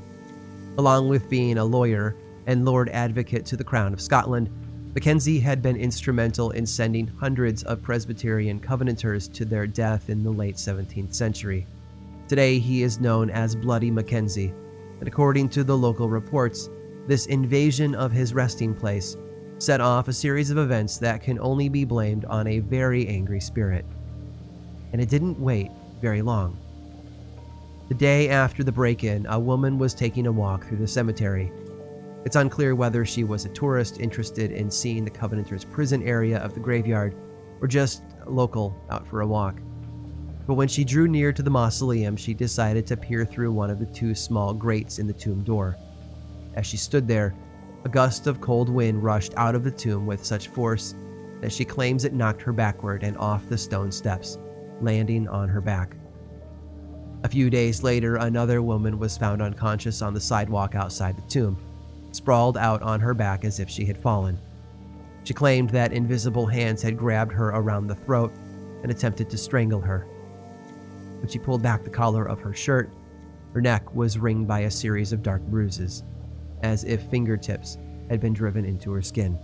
Along 0.77 1.09
with 1.09 1.27
being 1.27 1.57
a 1.57 1.65
lawyer 1.65 2.15
and 2.45 2.65
Lord 2.65 2.89
Advocate 2.89 3.43
to 3.47 3.57
the 3.57 3.63
Crown 3.63 3.91
of 3.91 4.01
Scotland, 4.01 4.51
Mackenzie 4.93 5.39
had 5.39 5.63
been 5.63 5.77
instrumental 5.77 6.51
in 6.51 6.67
sending 6.67 7.07
hundreds 7.07 7.63
of 7.63 7.81
Presbyterian 7.81 8.59
Covenanters 8.59 9.27
to 9.29 9.45
their 9.45 9.65
death 9.65 10.11
in 10.11 10.23
the 10.23 10.29
late 10.29 10.57
17th 10.57 11.15
century. 11.15 11.65
Today, 12.27 12.59
he 12.59 12.83
is 12.83 12.99
known 12.99 13.29
as 13.29 13.55
Bloody 13.55 13.91
Mackenzie, 13.91 14.53
and 14.99 15.07
according 15.07 15.49
to 15.49 15.63
the 15.63 15.77
local 15.77 16.09
reports, 16.09 16.69
this 17.07 17.25
invasion 17.25 17.95
of 17.95 18.11
his 18.11 18.33
resting 18.33 18.73
place 18.73 19.17
set 19.57 19.81
off 19.81 20.07
a 20.07 20.13
series 20.13 20.49
of 20.49 20.57
events 20.57 20.97
that 20.97 21.21
can 21.21 21.39
only 21.39 21.69
be 21.69 21.85
blamed 21.85 22.25
on 22.25 22.47
a 22.47 22.59
very 22.59 23.07
angry 23.07 23.39
spirit. 23.39 23.85
And 24.91 25.01
it 25.01 25.09
didn't 25.09 25.39
wait 25.39 25.71
very 26.01 26.21
long. 26.21 26.57
The 27.89 27.95
day 27.95 28.29
after 28.29 28.63
the 28.63 28.71
break 28.71 29.03
in, 29.03 29.25
a 29.27 29.39
woman 29.39 29.77
was 29.77 29.93
taking 29.93 30.27
a 30.27 30.31
walk 30.31 30.65
through 30.65 30.77
the 30.77 30.87
cemetery 30.87 31.51
it's 32.25 32.37
unclear 32.37 32.73
whether 32.73 33.05
she 33.05 33.23
was 33.25 33.45
a 33.45 33.49
tourist 33.49 33.99
interested 33.99 34.51
in 34.51 34.71
seeing 34.71 35.03
the 35.03 35.11
Covenanters' 35.11 35.65
prison 35.69 36.01
area 36.03 36.37
of 36.37 36.53
the 36.53 36.59
graveyard 36.59 37.15
or 37.61 37.67
just 37.67 38.03
local 38.25 38.75
out 38.89 39.05
for 39.07 39.21
a 39.21 39.27
walk. 39.27 39.59
But 40.45 40.55
when 40.55 40.67
she 40.67 40.83
drew 40.83 41.07
near 41.07 41.31
to 41.31 41.41
the 41.41 41.49
mausoleum, 41.49 42.17
she 42.17 42.33
decided 42.33 42.85
to 42.87 42.97
peer 42.97 43.25
through 43.25 43.51
one 43.51 43.69
of 43.69 43.79
the 43.79 43.85
two 43.85 44.13
small 44.13 44.53
grates 44.53 44.99
in 44.99 45.07
the 45.07 45.13
tomb 45.13 45.43
door. 45.43 45.77
As 46.55 46.65
she 46.65 46.77
stood 46.77 47.07
there, 47.07 47.35
a 47.85 47.89
gust 47.89 48.27
of 48.27 48.41
cold 48.41 48.69
wind 48.69 49.03
rushed 49.03 49.33
out 49.37 49.55
of 49.55 49.63
the 49.63 49.71
tomb 49.71 50.05
with 50.05 50.25
such 50.25 50.49
force 50.49 50.95
that 51.41 51.51
she 51.51 51.65
claims 51.65 52.05
it 52.05 52.13
knocked 52.13 52.41
her 52.41 52.53
backward 52.53 53.03
and 53.03 53.17
off 53.17 53.47
the 53.47 53.57
stone 53.57 53.91
steps, 53.91 54.37
landing 54.81 55.27
on 55.27 55.49
her 55.49 55.61
back. 55.61 55.95
A 57.23 57.29
few 57.29 57.49
days 57.49 57.83
later, 57.83 58.17
another 58.17 58.61
woman 58.61 58.99
was 58.99 59.17
found 59.17 59.41
unconscious 59.41 60.01
on 60.01 60.13
the 60.13 60.19
sidewalk 60.19 60.75
outside 60.75 61.17
the 61.17 61.29
tomb 61.29 61.57
sprawled 62.13 62.57
out 62.57 62.81
on 62.81 62.99
her 62.99 63.13
back 63.13 63.43
as 63.43 63.59
if 63.59 63.69
she 63.69 63.85
had 63.85 63.97
fallen. 63.97 64.39
She 65.23 65.33
claimed 65.33 65.69
that 65.71 65.93
invisible 65.93 66.45
hands 66.45 66.81
had 66.81 66.97
grabbed 66.97 67.33
her 67.33 67.49
around 67.49 67.87
the 67.87 67.95
throat 67.95 68.31
and 68.83 68.91
attempted 68.91 69.29
to 69.29 69.37
strangle 69.37 69.81
her. 69.81 70.05
When 71.23 71.29
she 71.29 71.39
pulled 71.39 71.61
back 71.61 71.85
the 71.85 71.89
collar 71.89 72.25
of 72.25 72.41
her 72.41 72.53
shirt, 72.53 72.89
her 73.53 73.61
neck 73.61 73.95
was 73.95 74.17
ringed 74.17 74.45
by 74.45 74.59
a 74.59 74.69
series 74.69 75.13
of 75.13 75.23
dark 75.23 75.41
bruises, 75.43 76.03
as 76.63 76.83
if 76.83 77.03
fingertips 77.03 77.77
had 78.09 78.19
been 78.19 78.33
driven 78.33 78.65
into 78.65 78.91
her 78.91 79.01
skin. 79.01 79.39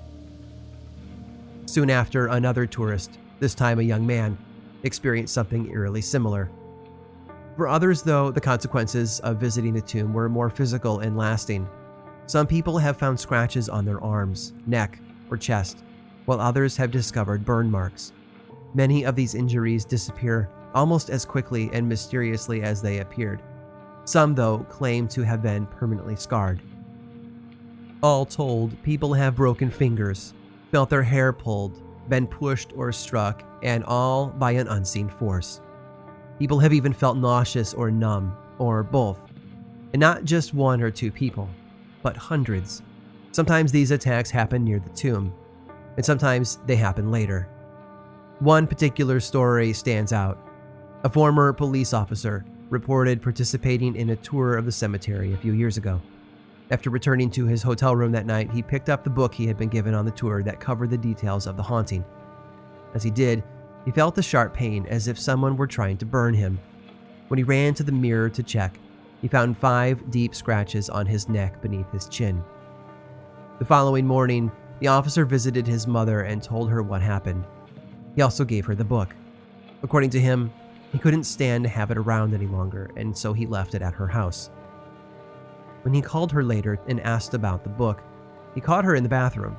Soon 1.68 1.90
after, 1.90 2.28
another 2.28 2.66
tourist, 2.66 3.18
this 3.40 3.56
time 3.56 3.80
a 3.80 3.84
young 3.84 4.06
man, 4.06 4.38
experienced 4.84 5.34
something 5.34 5.72
eerily 5.72 6.02
similar. 6.02 6.52
For 7.56 7.70
others, 7.70 8.02
though, 8.02 8.30
the 8.30 8.42
consequences 8.42 9.22
of 9.22 9.38
visiting 9.38 9.72
the 9.72 9.80
tomb 9.80 10.14
were 10.14 10.28
more 10.28 10.50
physical 10.50 11.00
and 11.00 11.16
lasting 11.16 11.66
some 12.30 12.46
people 12.46 12.78
have 12.78 12.96
found 12.96 13.20
scratches 13.20 13.70
on 13.70 13.86
their 13.86 14.00
arms, 14.04 14.54
neck, 14.68 15.00
or 15.32 15.38
chest, 15.38 15.84
while 16.26 16.40
others 16.40 16.78
have 16.78 16.92
discovered 16.92 17.44
burn 17.44 17.72
marks. 17.72 18.12
Many 18.74 19.04
of 19.04 19.16
these 19.16 19.36
injuries 19.36 19.86
disappear 19.86 20.50
almost 20.74 21.10
as 21.10 21.26
quickly 21.26 21.70
and 21.74 21.88
mysteriously 21.88 22.62
as 22.62 22.82
they 22.82 23.00
appeared. 23.00 23.42
Some, 24.06 24.36
though, 24.36 24.60
claim 24.70 25.08
to 25.10 25.24
have 25.24 25.42
been 25.42 25.66
permanently 25.66 26.16
scarred. 26.16 26.62
All 28.02 28.26
told, 28.26 28.82
people 28.84 29.14
have 29.14 29.36
broken 29.36 29.70
fingers, 29.70 30.34
felt 30.72 30.90
their 30.90 31.04
hair 31.04 31.34
pulled, 31.34 31.82
been 32.10 32.28
pushed 32.28 32.72
or 32.76 32.92
struck, 32.92 33.44
and 33.62 33.84
all 33.84 34.28
by 34.28 34.52
an 34.52 34.68
unseen 34.68 35.10
force. 35.10 35.62
People 36.40 36.60
have 36.60 36.74
even 36.74 36.94
felt 36.94 37.18
nauseous 37.18 37.74
or 37.74 37.92
numb, 37.92 38.36
or 38.58 38.84
both. 38.84 39.20
And 39.94 40.00
not 40.00 40.24
just 40.24 40.54
one 40.54 40.82
or 40.82 40.92
two 40.92 41.12
people, 41.12 41.50
but 42.02 42.16
hundreds. 42.16 42.82
Sometimes 43.32 43.72
these 43.72 43.92
attacks 43.92 44.32
happen 44.32 44.64
near 44.64 44.80
the 44.80 44.90
tomb, 44.90 45.34
and 45.98 46.06
sometimes 46.06 46.60
they 46.66 46.76
happen 46.76 47.12
later. 47.12 47.50
One 48.40 48.68
particular 48.68 49.20
story 49.20 49.74
stands 49.74 50.14
out. 50.14 50.40
A 51.04 51.10
former 51.10 51.52
police 51.52 51.94
officer 51.94 52.46
reported 52.70 53.22
participating 53.22 53.98
in 53.98 54.12
a 54.12 54.16
tour 54.16 54.56
of 54.56 54.64
the 54.64 54.72
cemetery 54.72 55.34
a 55.34 55.38
few 55.38 55.52
years 55.52 55.76
ago. 55.76 56.02
After 56.72 56.90
returning 56.90 57.30
to 57.32 57.48
his 57.48 57.62
hotel 57.62 57.98
room 57.98 58.14
that 58.14 58.26
night, 58.26 58.50
he 58.50 58.62
picked 58.62 58.88
up 58.88 59.04
the 59.04 59.10
book 59.10 59.34
he 59.34 59.46
had 59.46 59.58
been 59.58 59.68
given 59.68 59.94
on 59.94 60.06
the 60.06 60.12
tour 60.12 60.42
that 60.44 60.62
covered 60.62 60.90
the 60.90 60.98
details 60.98 61.48
of 61.48 61.58
the 61.58 61.64
haunting. 61.64 62.06
As 62.94 63.04
he 63.04 63.12
did, 63.12 63.44
he 63.84 63.92
felt 63.92 64.18
a 64.18 64.24
sharp 64.24 64.54
pain 64.54 64.86
as 64.88 65.10
if 65.10 65.20
someone 65.20 65.58
were 65.58 65.68
trying 65.68 65.98
to 65.98 66.06
burn 66.06 66.34
him. 66.34 66.60
When 67.28 67.40
he 67.40 67.44
ran 67.44 67.74
to 67.74 67.84
the 67.84 67.92
mirror 67.92 68.30
to 68.30 68.42
check, 68.42 68.80
he 69.22 69.28
found 69.28 69.58
five 69.58 70.10
deep 70.12 70.34
scratches 70.34 70.90
on 70.90 71.08
his 71.08 71.28
neck 71.28 71.62
beneath 71.62 71.92
his 71.92 72.08
chin. 72.08 72.42
The 73.58 73.66
following 73.66 74.08
morning, 74.08 74.50
the 74.80 74.88
officer 74.88 75.26
visited 75.26 75.68
his 75.68 75.88
mother 75.88 76.22
and 76.22 76.42
told 76.42 76.70
her 76.70 76.82
what 76.82 77.02
happened. 77.02 77.44
He 78.20 78.24
also 78.24 78.44
gave 78.44 78.66
her 78.66 78.76
the 78.76 78.84
book. 78.84 79.16
According 79.82 80.10
to 80.10 80.20
him, 80.20 80.52
he 80.92 81.00
couldn't 81.00 81.24
stand 81.24 81.64
to 81.64 81.70
have 81.70 81.90
it 81.90 81.98
around 81.98 82.34
any 82.34 82.48
longer, 82.48 82.92
and 82.98 83.18
so 83.18 83.32
he 83.32 83.46
left 83.46 83.76
it 83.76 83.82
at 83.82 83.94
her 83.94 84.08
house. 84.08 84.50
When 85.84 85.94
he 85.94 86.02
called 86.02 86.30
her 86.34 86.44
later 86.44 86.82
and 86.88 87.00
asked 87.00 87.34
about 87.34 87.64
the 87.64 87.70
book, 87.70 88.04
he 88.54 88.60
caught 88.60 88.84
her 88.84 88.96
in 88.96 89.04
the 89.04 89.08
bathroom. 89.08 89.56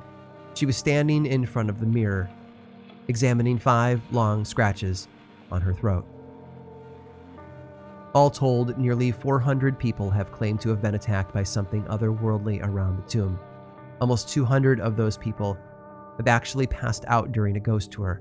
She 0.52 0.66
was 0.66 0.76
standing 0.76 1.24
in 1.24 1.46
front 1.46 1.70
of 1.70 1.80
the 1.80 1.86
mirror, 1.86 2.28
examining 3.08 3.58
five 3.58 4.02
long 4.12 4.44
scratches 4.44 5.08
on 5.50 5.62
her 5.62 5.72
throat. 5.72 6.04
All 8.14 8.28
told, 8.28 8.76
nearly 8.76 9.10
400 9.10 9.78
people 9.78 10.10
have 10.10 10.32
claimed 10.32 10.60
to 10.60 10.68
have 10.68 10.82
been 10.82 10.96
attacked 10.96 11.32
by 11.32 11.44
something 11.44 11.84
otherworldly 11.84 12.62
around 12.62 12.98
the 12.98 13.08
tomb. 13.08 13.40
Almost 14.02 14.28
200 14.28 14.80
of 14.80 14.98
those 14.98 15.16
people 15.16 15.56
have 16.18 16.28
actually 16.28 16.66
passed 16.66 17.06
out 17.08 17.32
during 17.32 17.56
a 17.56 17.60
ghost 17.60 17.90
tour. 17.90 18.20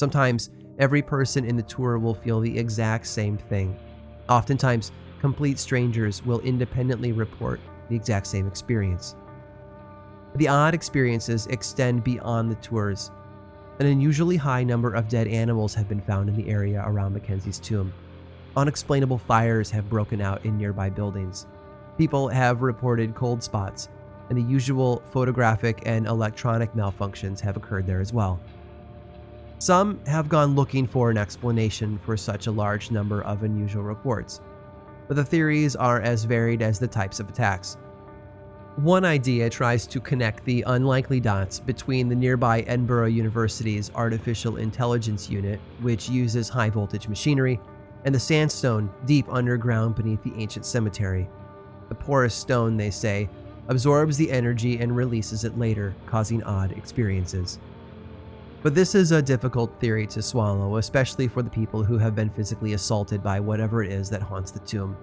Sometimes 0.00 0.48
every 0.78 1.02
person 1.02 1.44
in 1.44 1.58
the 1.58 1.62
tour 1.62 1.98
will 1.98 2.14
feel 2.14 2.40
the 2.40 2.58
exact 2.58 3.06
same 3.06 3.36
thing. 3.36 3.78
Oftentimes, 4.30 4.92
complete 5.20 5.58
strangers 5.58 6.24
will 6.24 6.40
independently 6.40 7.12
report 7.12 7.60
the 7.90 7.96
exact 7.96 8.26
same 8.26 8.46
experience. 8.46 9.14
The 10.36 10.48
odd 10.48 10.72
experiences 10.72 11.48
extend 11.48 12.02
beyond 12.02 12.50
the 12.50 12.54
tours. 12.54 13.10
An 13.78 13.84
unusually 13.84 14.38
high 14.38 14.64
number 14.64 14.94
of 14.94 15.06
dead 15.06 15.28
animals 15.28 15.74
have 15.74 15.86
been 15.86 16.00
found 16.00 16.30
in 16.30 16.34
the 16.34 16.48
area 16.48 16.82
around 16.86 17.12
Mackenzie's 17.12 17.58
tomb. 17.58 17.92
Unexplainable 18.56 19.18
fires 19.18 19.70
have 19.70 19.90
broken 19.90 20.22
out 20.22 20.42
in 20.46 20.56
nearby 20.56 20.88
buildings. 20.88 21.46
People 21.98 22.26
have 22.28 22.62
reported 22.62 23.14
cold 23.14 23.42
spots, 23.42 23.90
and 24.30 24.38
the 24.38 24.50
usual 24.50 25.02
photographic 25.12 25.82
and 25.84 26.06
electronic 26.06 26.72
malfunctions 26.72 27.38
have 27.40 27.58
occurred 27.58 27.86
there 27.86 28.00
as 28.00 28.14
well. 28.14 28.40
Some 29.60 30.00
have 30.06 30.30
gone 30.30 30.54
looking 30.54 30.86
for 30.86 31.10
an 31.10 31.18
explanation 31.18 31.98
for 31.98 32.16
such 32.16 32.46
a 32.46 32.50
large 32.50 32.90
number 32.90 33.22
of 33.24 33.42
unusual 33.42 33.82
reports, 33.82 34.40
but 35.06 35.16
the 35.16 35.24
theories 35.24 35.76
are 35.76 36.00
as 36.00 36.24
varied 36.24 36.62
as 36.62 36.78
the 36.78 36.88
types 36.88 37.20
of 37.20 37.28
attacks. 37.28 37.76
One 38.76 39.04
idea 39.04 39.50
tries 39.50 39.86
to 39.88 40.00
connect 40.00 40.46
the 40.46 40.64
unlikely 40.66 41.20
dots 41.20 41.60
between 41.60 42.08
the 42.08 42.14
nearby 42.14 42.60
Edinburgh 42.60 43.08
University's 43.08 43.90
Artificial 43.94 44.56
Intelligence 44.56 45.28
Unit, 45.28 45.60
which 45.82 46.08
uses 46.08 46.48
high 46.48 46.70
voltage 46.70 47.06
machinery, 47.06 47.60
and 48.06 48.14
the 48.14 48.18
sandstone 48.18 48.90
deep 49.04 49.26
underground 49.28 49.94
beneath 49.94 50.22
the 50.22 50.32
ancient 50.36 50.64
cemetery. 50.64 51.28
The 51.90 51.94
porous 51.96 52.34
stone, 52.34 52.78
they 52.78 52.90
say, 52.90 53.28
absorbs 53.68 54.16
the 54.16 54.32
energy 54.32 54.78
and 54.78 54.96
releases 54.96 55.44
it 55.44 55.58
later, 55.58 55.94
causing 56.06 56.42
odd 56.44 56.72
experiences. 56.72 57.58
But 58.62 58.74
this 58.74 58.94
is 58.94 59.10
a 59.10 59.22
difficult 59.22 59.80
theory 59.80 60.06
to 60.08 60.20
swallow, 60.20 60.76
especially 60.76 61.28
for 61.28 61.40
the 61.42 61.48
people 61.48 61.82
who 61.82 61.96
have 61.96 62.14
been 62.14 62.28
physically 62.28 62.74
assaulted 62.74 63.22
by 63.22 63.40
whatever 63.40 63.82
it 63.82 63.90
is 63.90 64.10
that 64.10 64.20
haunts 64.20 64.50
the 64.50 64.58
tomb. 64.60 64.98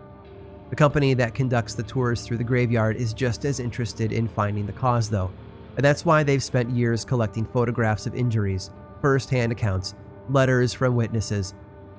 The 0.70 0.76
company 0.76 1.16
that 1.16 1.34
conducts 1.34 1.74
the 1.74 1.82
tours 1.82 2.22
through 2.22 2.38
the 2.38 2.44
graveyard 2.44 2.98
is 2.98 3.14
just 3.14 3.46
as 3.46 3.60
interested 3.60 4.12
in 4.12 4.28
finding 4.28 4.68
the 4.68 4.74
cause, 4.74 5.10
though, 5.10 5.32
and 5.76 5.84
that's 5.84 6.06
why 6.06 6.22
they've 6.22 6.44
spent 6.44 6.70
years 6.70 7.04
collecting 7.04 7.46
photographs 7.46 8.06
of 8.06 8.14
injuries, 8.14 8.70
first 9.02 9.32
hand 9.32 9.52
accounts, 9.52 9.96
letters 10.30 10.74
from 10.74 10.96
witnesses, 10.96 11.56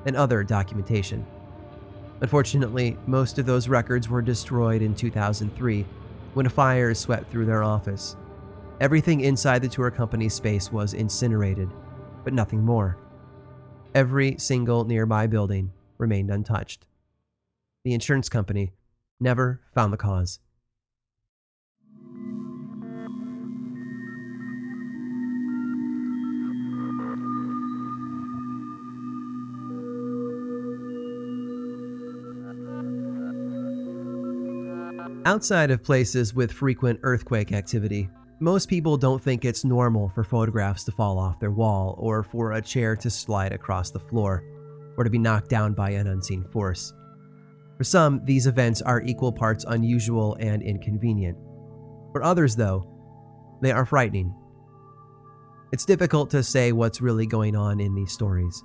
and 0.07 0.15
other 0.15 0.45
documentation. 0.45 1.27
Unfortunately, 2.21 2.97
most 3.07 3.37
of 3.39 3.47
those 3.47 3.69
records 3.69 4.09
were 4.09 4.23
destroyed 4.23 4.83
in 4.83 4.95
2003 4.95 5.85
when 6.35 6.47
a 6.47 6.51
fire 6.51 6.95
swept 6.95 7.31
through 7.31 7.47
their 7.47 7.65
office 7.65 8.17
Everything 8.81 9.23
inside 9.23 9.61
the 9.61 9.69
tour 9.69 9.91
company's 9.91 10.35
space 10.35 10.71
was 10.71 10.95
incinerated, 10.95 11.69
but 12.23 12.33
nothing 12.33 12.65
more. 12.65 12.97
Every 13.93 14.37
single 14.39 14.85
nearby 14.85 15.27
building 15.27 15.73
remained 15.99 16.31
untouched. 16.31 16.87
The 17.85 17.93
insurance 17.93 18.29
company 18.29 18.75
never 19.19 19.63
found 19.75 19.93
the 19.93 19.97
cause. 19.97 20.39
Outside 35.25 35.73
of 35.73 35.83
places 35.83 36.33
with 36.33 36.53
frequent 36.53 37.01
earthquake 37.03 37.53
activity, 37.53 38.09
most 38.41 38.69
people 38.69 38.97
don't 38.97 39.23
think 39.23 39.45
it's 39.45 39.65
normal 39.65 40.09
for 40.11 40.23
photographs 40.23 40.85
to 40.85 40.93
fall 40.93 41.19
off 41.19 41.41
their 41.41 41.51
wall 41.51 41.97
or 41.99 42.23
for 42.23 42.53
a 42.53 42.63
chair 42.63 42.95
to 42.97 43.11
slide 43.11 43.53
across 43.53 43.91
the 43.91 43.99
floor 43.99 44.45
or 44.97 45.05
to 45.05 45.11
be 45.11 45.19
knocked 45.19 45.49
down 45.49 45.75
by 45.75 45.91
an 45.91 46.07
unseen 46.07 46.45
force. 46.45 46.93
For 47.77 47.85
some, 47.85 48.25
these 48.25 48.47
events 48.47 48.83
are 48.83 49.03
equal 49.03 49.33
parts 49.33 49.65
unusual 49.67 50.37
and 50.41 50.63
inconvenient. 50.63 51.37
For 52.13 52.23
others, 52.23 52.57
though, 52.57 52.87
they 53.63 53.73
are 53.73 53.87
frightening. 53.87 54.35
It's 55.73 55.85
difficult 55.85 56.31
to 56.31 56.43
say 56.43 56.73
what's 56.73 57.01
really 57.01 57.27
going 57.27 57.55
on 57.55 57.81
in 57.81 57.95
these 57.95 58.13
stories. 58.13 58.63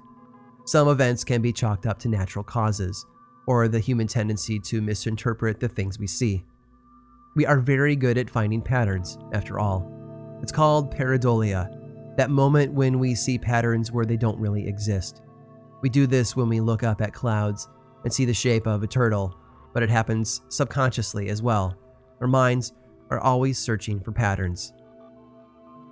Some 0.65 0.87
events 0.87 1.23
can 1.23 1.41
be 1.41 1.51
chalked 1.51 1.85
up 1.85 1.99
to 1.99 2.09
natural 2.09 2.43
causes, 2.43 3.05
or 3.45 3.67
the 3.67 3.79
human 3.79 4.07
tendency 4.07 4.59
to 4.59 4.81
misinterpret 4.81 5.59
the 5.59 5.67
things 5.67 5.99
we 5.99 6.07
see. 6.07 6.45
We 7.35 7.45
are 7.47 7.59
very 7.59 7.95
good 7.95 8.17
at 8.17 8.29
finding 8.29 8.61
patterns, 8.61 9.17
after 9.33 9.59
all. 9.59 9.89
It's 10.41 10.51
called 10.51 10.95
pareidolia, 10.95 12.15
that 12.15 12.29
moment 12.29 12.73
when 12.73 12.99
we 12.99 13.15
see 13.15 13.39
patterns 13.39 13.91
where 13.91 14.05
they 14.05 14.17
don't 14.17 14.39
really 14.39 14.67
exist. 14.67 15.21
We 15.81 15.89
do 15.89 16.05
this 16.05 16.35
when 16.35 16.47
we 16.47 16.59
look 16.59 16.83
up 16.83 17.01
at 17.01 17.13
clouds 17.13 17.67
and 18.03 18.13
see 18.13 18.25
the 18.25 18.33
shape 18.33 18.67
of 18.67 18.83
a 18.83 18.87
turtle, 18.87 19.35
but 19.73 19.81
it 19.81 19.89
happens 19.89 20.41
subconsciously 20.49 21.29
as 21.29 21.41
well. 21.41 21.75
Our 22.21 22.27
minds 22.27 22.73
are 23.09 23.19
always 23.19 23.57
searching 23.57 23.99
for 23.99 24.11
patterns. 24.11 24.73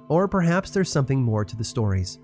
Or 0.09 0.27
perhaps 0.27 0.69
there's 0.69 0.91
something 0.91 1.23
more 1.23 1.43
to 1.43 1.55
the 1.55 1.63
stories. 1.63 2.19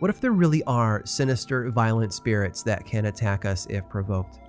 What 0.00 0.10
if 0.10 0.20
there 0.20 0.32
really 0.32 0.64
are 0.64 1.02
sinister, 1.04 1.70
violent 1.70 2.12
spirits 2.12 2.62
that 2.64 2.84
can 2.84 3.06
attack 3.06 3.44
us 3.44 3.66
if 3.70 3.88
provoked? 3.88 4.40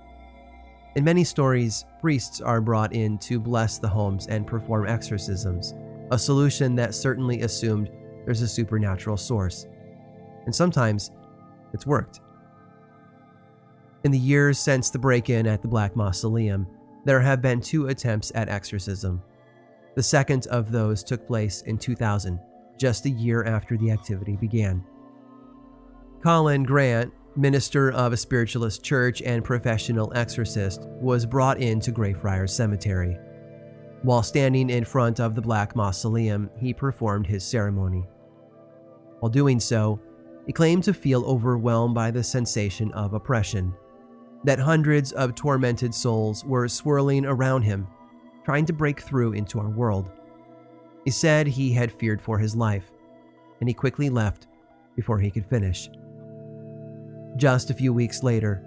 In 0.96 1.04
many 1.04 1.22
stories, 1.22 1.84
priests 2.00 2.40
are 2.40 2.60
brought 2.60 2.92
in 2.92 3.16
to 3.18 3.38
bless 3.38 3.78
the 3.78 3.88
homes 3.88 4.26
and 4.26 4.46
perform 4.46 4.88
exorcisms, 4.88 5.74
a 6.10 6.18
solution 6.18 6.74
that 6.76 6.94
certainly 6.94 7.42
assumed 7.42 7.90
there's 8.24 8.42
a 8.42 8.48
supernatural 8.48 9.16
source. 9.16 9.66
And 10.46 10.54
sometimes 10.54 11.12
it's 11.72 11.86
worked. 11.86 12.20
In 14.02 14.10
the 14.10 14.18
years 14.18 14.58
since 14.58 14.90
the 14.90 14.98
break 14.98 15.30
in 15.30 15.46
at 15.46 15.62
the 15.62 15.68
Black 15.68 15.94
Mausoleum, 15.94 16.66
there 17.04 17.20
have 17.20 17.40
been 17.40 17.60
two 17.60 17.86
attempts 17.86 18.32
at 18.34 18.48
exorcism. 18.48 19.22
The 19.94 20.02
second 20.02 20.48
of 20.48 20.72
those 20.72 21.04
took 21.04 21.26
place 21.26 21.62
in 21.62 21.78
2000, 21.78 22.40
just 22.78 23.06
a 23.06 23.10
year 23.10 23.44
after 23.44 23.76
the 23.76 23.92
activity 23.92 24.36
began. 24.36 24.84
Colin 26.22 26.64
Grant, 26.64 27.12
minister 27.36 27.92
of 27.92 28.12
a 28.12 28.16
spiritualist 28.16 28.82
church 28.82 29.22
and 29.22 29.44
professional 29.44 30.12
exorcist, 30.14 30.86
was 31.00 31.26
brought 31.26 31.58
into 31.58 31.92
Greyfriars 31.92 32.52
Cemetery. 32.52 33.16
While 34.02 34.22
standing 34.22 34.70
in 34.70 34.84
front 34.84 35.20
of 35.20 35.34
the 35.34 35.42
Black 35.42 35.76
Mausoleum, 35.76 36.50
he 36.58 36.72
performed 36.72 37.26
his 37.26 37.44
ceremony. 37.44 38.08
While 39.20 39.30
doing 39.30 39.60
so, 39.60 40.00
he 40.46 40.52
claimed 40.52 40.84
to 40.84 40.94
feel 40.94 41.24
overwhelmed 41.24 41.94
by 41.94 42.10
the 42.10 42.24
sensation 42.24 42.90
of 42.92 43.12
oppression, 43.12 43.74
that 44.44 44.58
hundreds 44.58 45.12
of 45.12 45.34
tormented 45.34 45.94
souls 45.94 46.44
were 46.44 46.66
swirling 46.66 47.26
around 47.26 47.62
him, 47.62 47.86
trying 48.44 48.64
to 48.64 48.72
break 48.72 49.00
through 49.00 49.34
into 49.34 49.60
our 49.60 49.68
world. 49.68 50.10
He 51.04 51.10
said 51.10 51.46
he 51.46 51.72
had 51.72 51.92
feared 51.92 52.22
for 52.22 52.38
his 52.38 52.56
life. 52.56 52.90
and 53.60 53.68
he 53.68 53.74
quickly 53.74 54.08
left 54.10 54.46
before 54.96 55.18
he 55.18 55.30
could 55.30 55.46
finish. 55.46 55.90
Just 57.40 57.70
a 57.70 57.74
few 57.74 57.94
weeks 57.94 58.22
later, 58.22 58.62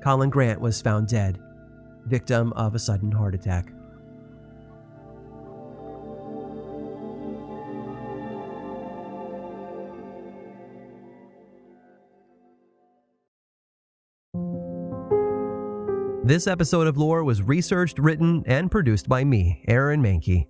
Colin 0.00 0.30
Grant 0.30 0.60
was 0.60 0.80
found 0.80 1.08
dead, 1.08 1.40
victim 2.06 2.52
of 2.52 2.76
a 2.76 2.78
sudden 2.78 3.10
heart 3.10 3.34
attack. 3.34 3.72
This 16.22 16.46
episode 16.46 16.86
of 16.86 16.96
Lore 16.96 17.24
was 17.24 17.42
researched, 17.42 17.98
written, 17.98 18.44
and 18.46 18.70
produced 18.70 19.08
by 19.08 19.24
me, 19.24 19.64
Aaron 19.66 20.00
Mahnke. 20.00 20.46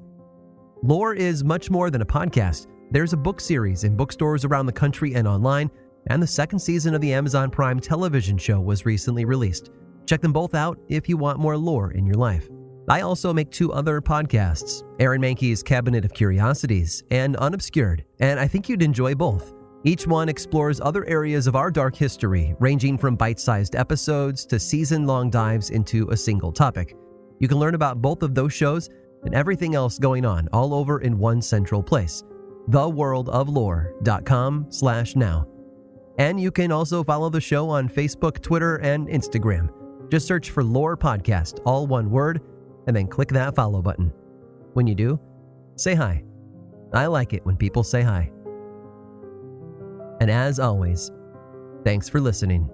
Lore 0.83 1.15
is 1.15 1.43
much 1.43 1.71
more 1.71 1.89
than 1.89 2.03
a 2.03 2.07
podcast. 2.07 2.67
There's 2.91 3.15
a 3.15 3.17
book 3.17 3.41
series 3.41 3.85
in 3.85 3.97
bookstores 3.97 4.45
around 4.45 4.67
the 4.67 4.73
country 4.73 5.15
and 5.15 5.27
online, 5.27 5.71
and 6.09 6.23
the 6.23 6.27
second 6.27 6.59
season 6.59 6.95
of 6.95 7.01
the 7.01 7.13
Amazon 7.13 7.51
Prime 7.51 7.81
television 7.81 8.39
show 8.39 8.61
was 8.61 8.87
recently 8.87 9.25
released. 9.25 9.71
Check 10.07 10.21
them 10.21 10.33
both 10.33 10.55
out 10.55 10.79
if 10.89 11.09
you 11.09 11.17
want 11.17 11.39
more 11.39 11.57
lore 11.57 11.93
in 11.93 12.07
your 12.07 12.17
life. 12.17 12.49
I 12.89 13.03
also 13.03 13.33
make 13.33 13.51
two 13.51 13.73
other 13.73 14.01
podcasts 14.01 14.83
Aaron 14.99 15.23
Mahnke's 15.23 15.63
Cabinet 15.63 16.05
of 16.05 16.13
Curiosities 16.13 17.05
and 17.11 17.37
Unobscured, 17.37 18.05
and 18.19 18.41
I 18.41 18.49
think 18.49 18.69
you'd 18.69 18.83
enjoy 18.83 19.15
both. 19.15 19.53
Each 19.85 20.07
one 20.07 20.29
explores 20.29 20.81
other 20.81 21.07
areas 21.07 21.47
of 21.47 21.57
our 21.57 21.71
dark 21.71 21.95
history, 21.95 22.55
ranging 22.59 22.99
from 22.99 23.17
bite 23.17 23.39
sized 23.39 23.77
episodes 23.77 24.45
to 24.47 24.59
season 24.59 25.07
long 25.07 25.31
dives 25.31 25.71
into 25.71 26.09
a 26.11 26.17
single 26.17 26.53
topic. 26.53 26.97
You 27.39 27.49
can 27.49 27.59
learn 27.59 27.75
about 27.75 28.03
both 28.03 28.23
of 28.23 28.35
those 28.35 28.53
shows 28.53 28.91
and 29.25 29.35
everything 29.35 29.75
else 29.75 29.99
going 29.99 30.27
on 30.27 30.49
all 30.53 30.75
over 30.75 31.01
in 31.01 31.19
one 31.19 31.41
central 31.41 31.83
place 31.83 32.25
theworldoflore.com 32.69 34.67
slash 34.69 35.17
now 35.17 35.47
and 36.21 36.39
you 36.39 36.51
can 36.51 36.71
also 36.71 37.03
follow 37.03 37.31
the 37.31 37.41
show 37.41 37.71
on 37.71 37.89
facebook 37.89 38.43
twitter 38.43 38.77
and 38.77 39.09
instagram. 39.09 39.71
Just 40.11 40.27
search 40.27 40.51
for 40.51 40.63
lore 40.63 40.95
podcast 40.95 41.61
all 41.65 41.87
one 41.87 42.11
word 42.11 42.43
and 42.87 42.95
then 42.95 43.07
click 43.07 43.31
that 43.31 43.55
follow 43.55 43.81
button. 43.81 44.13
When 44.75 44.87
you 44.87 44.95
do 44.95 45.19
say 45.77 45.95
hi. 45.95 46.23
I 46.93 47.07
like 47.07 47.33
it 47.33 47.47
when 47.47 47.57
people 47.57 47.83
say 47.83 48.03
hi. 48.03 48.31
And 50.21 50.31
as 50.31 50.61
always, 50.61 51.11
thanks 51.85 52.09
for 52.09 52.21
listening. 52.21 52.69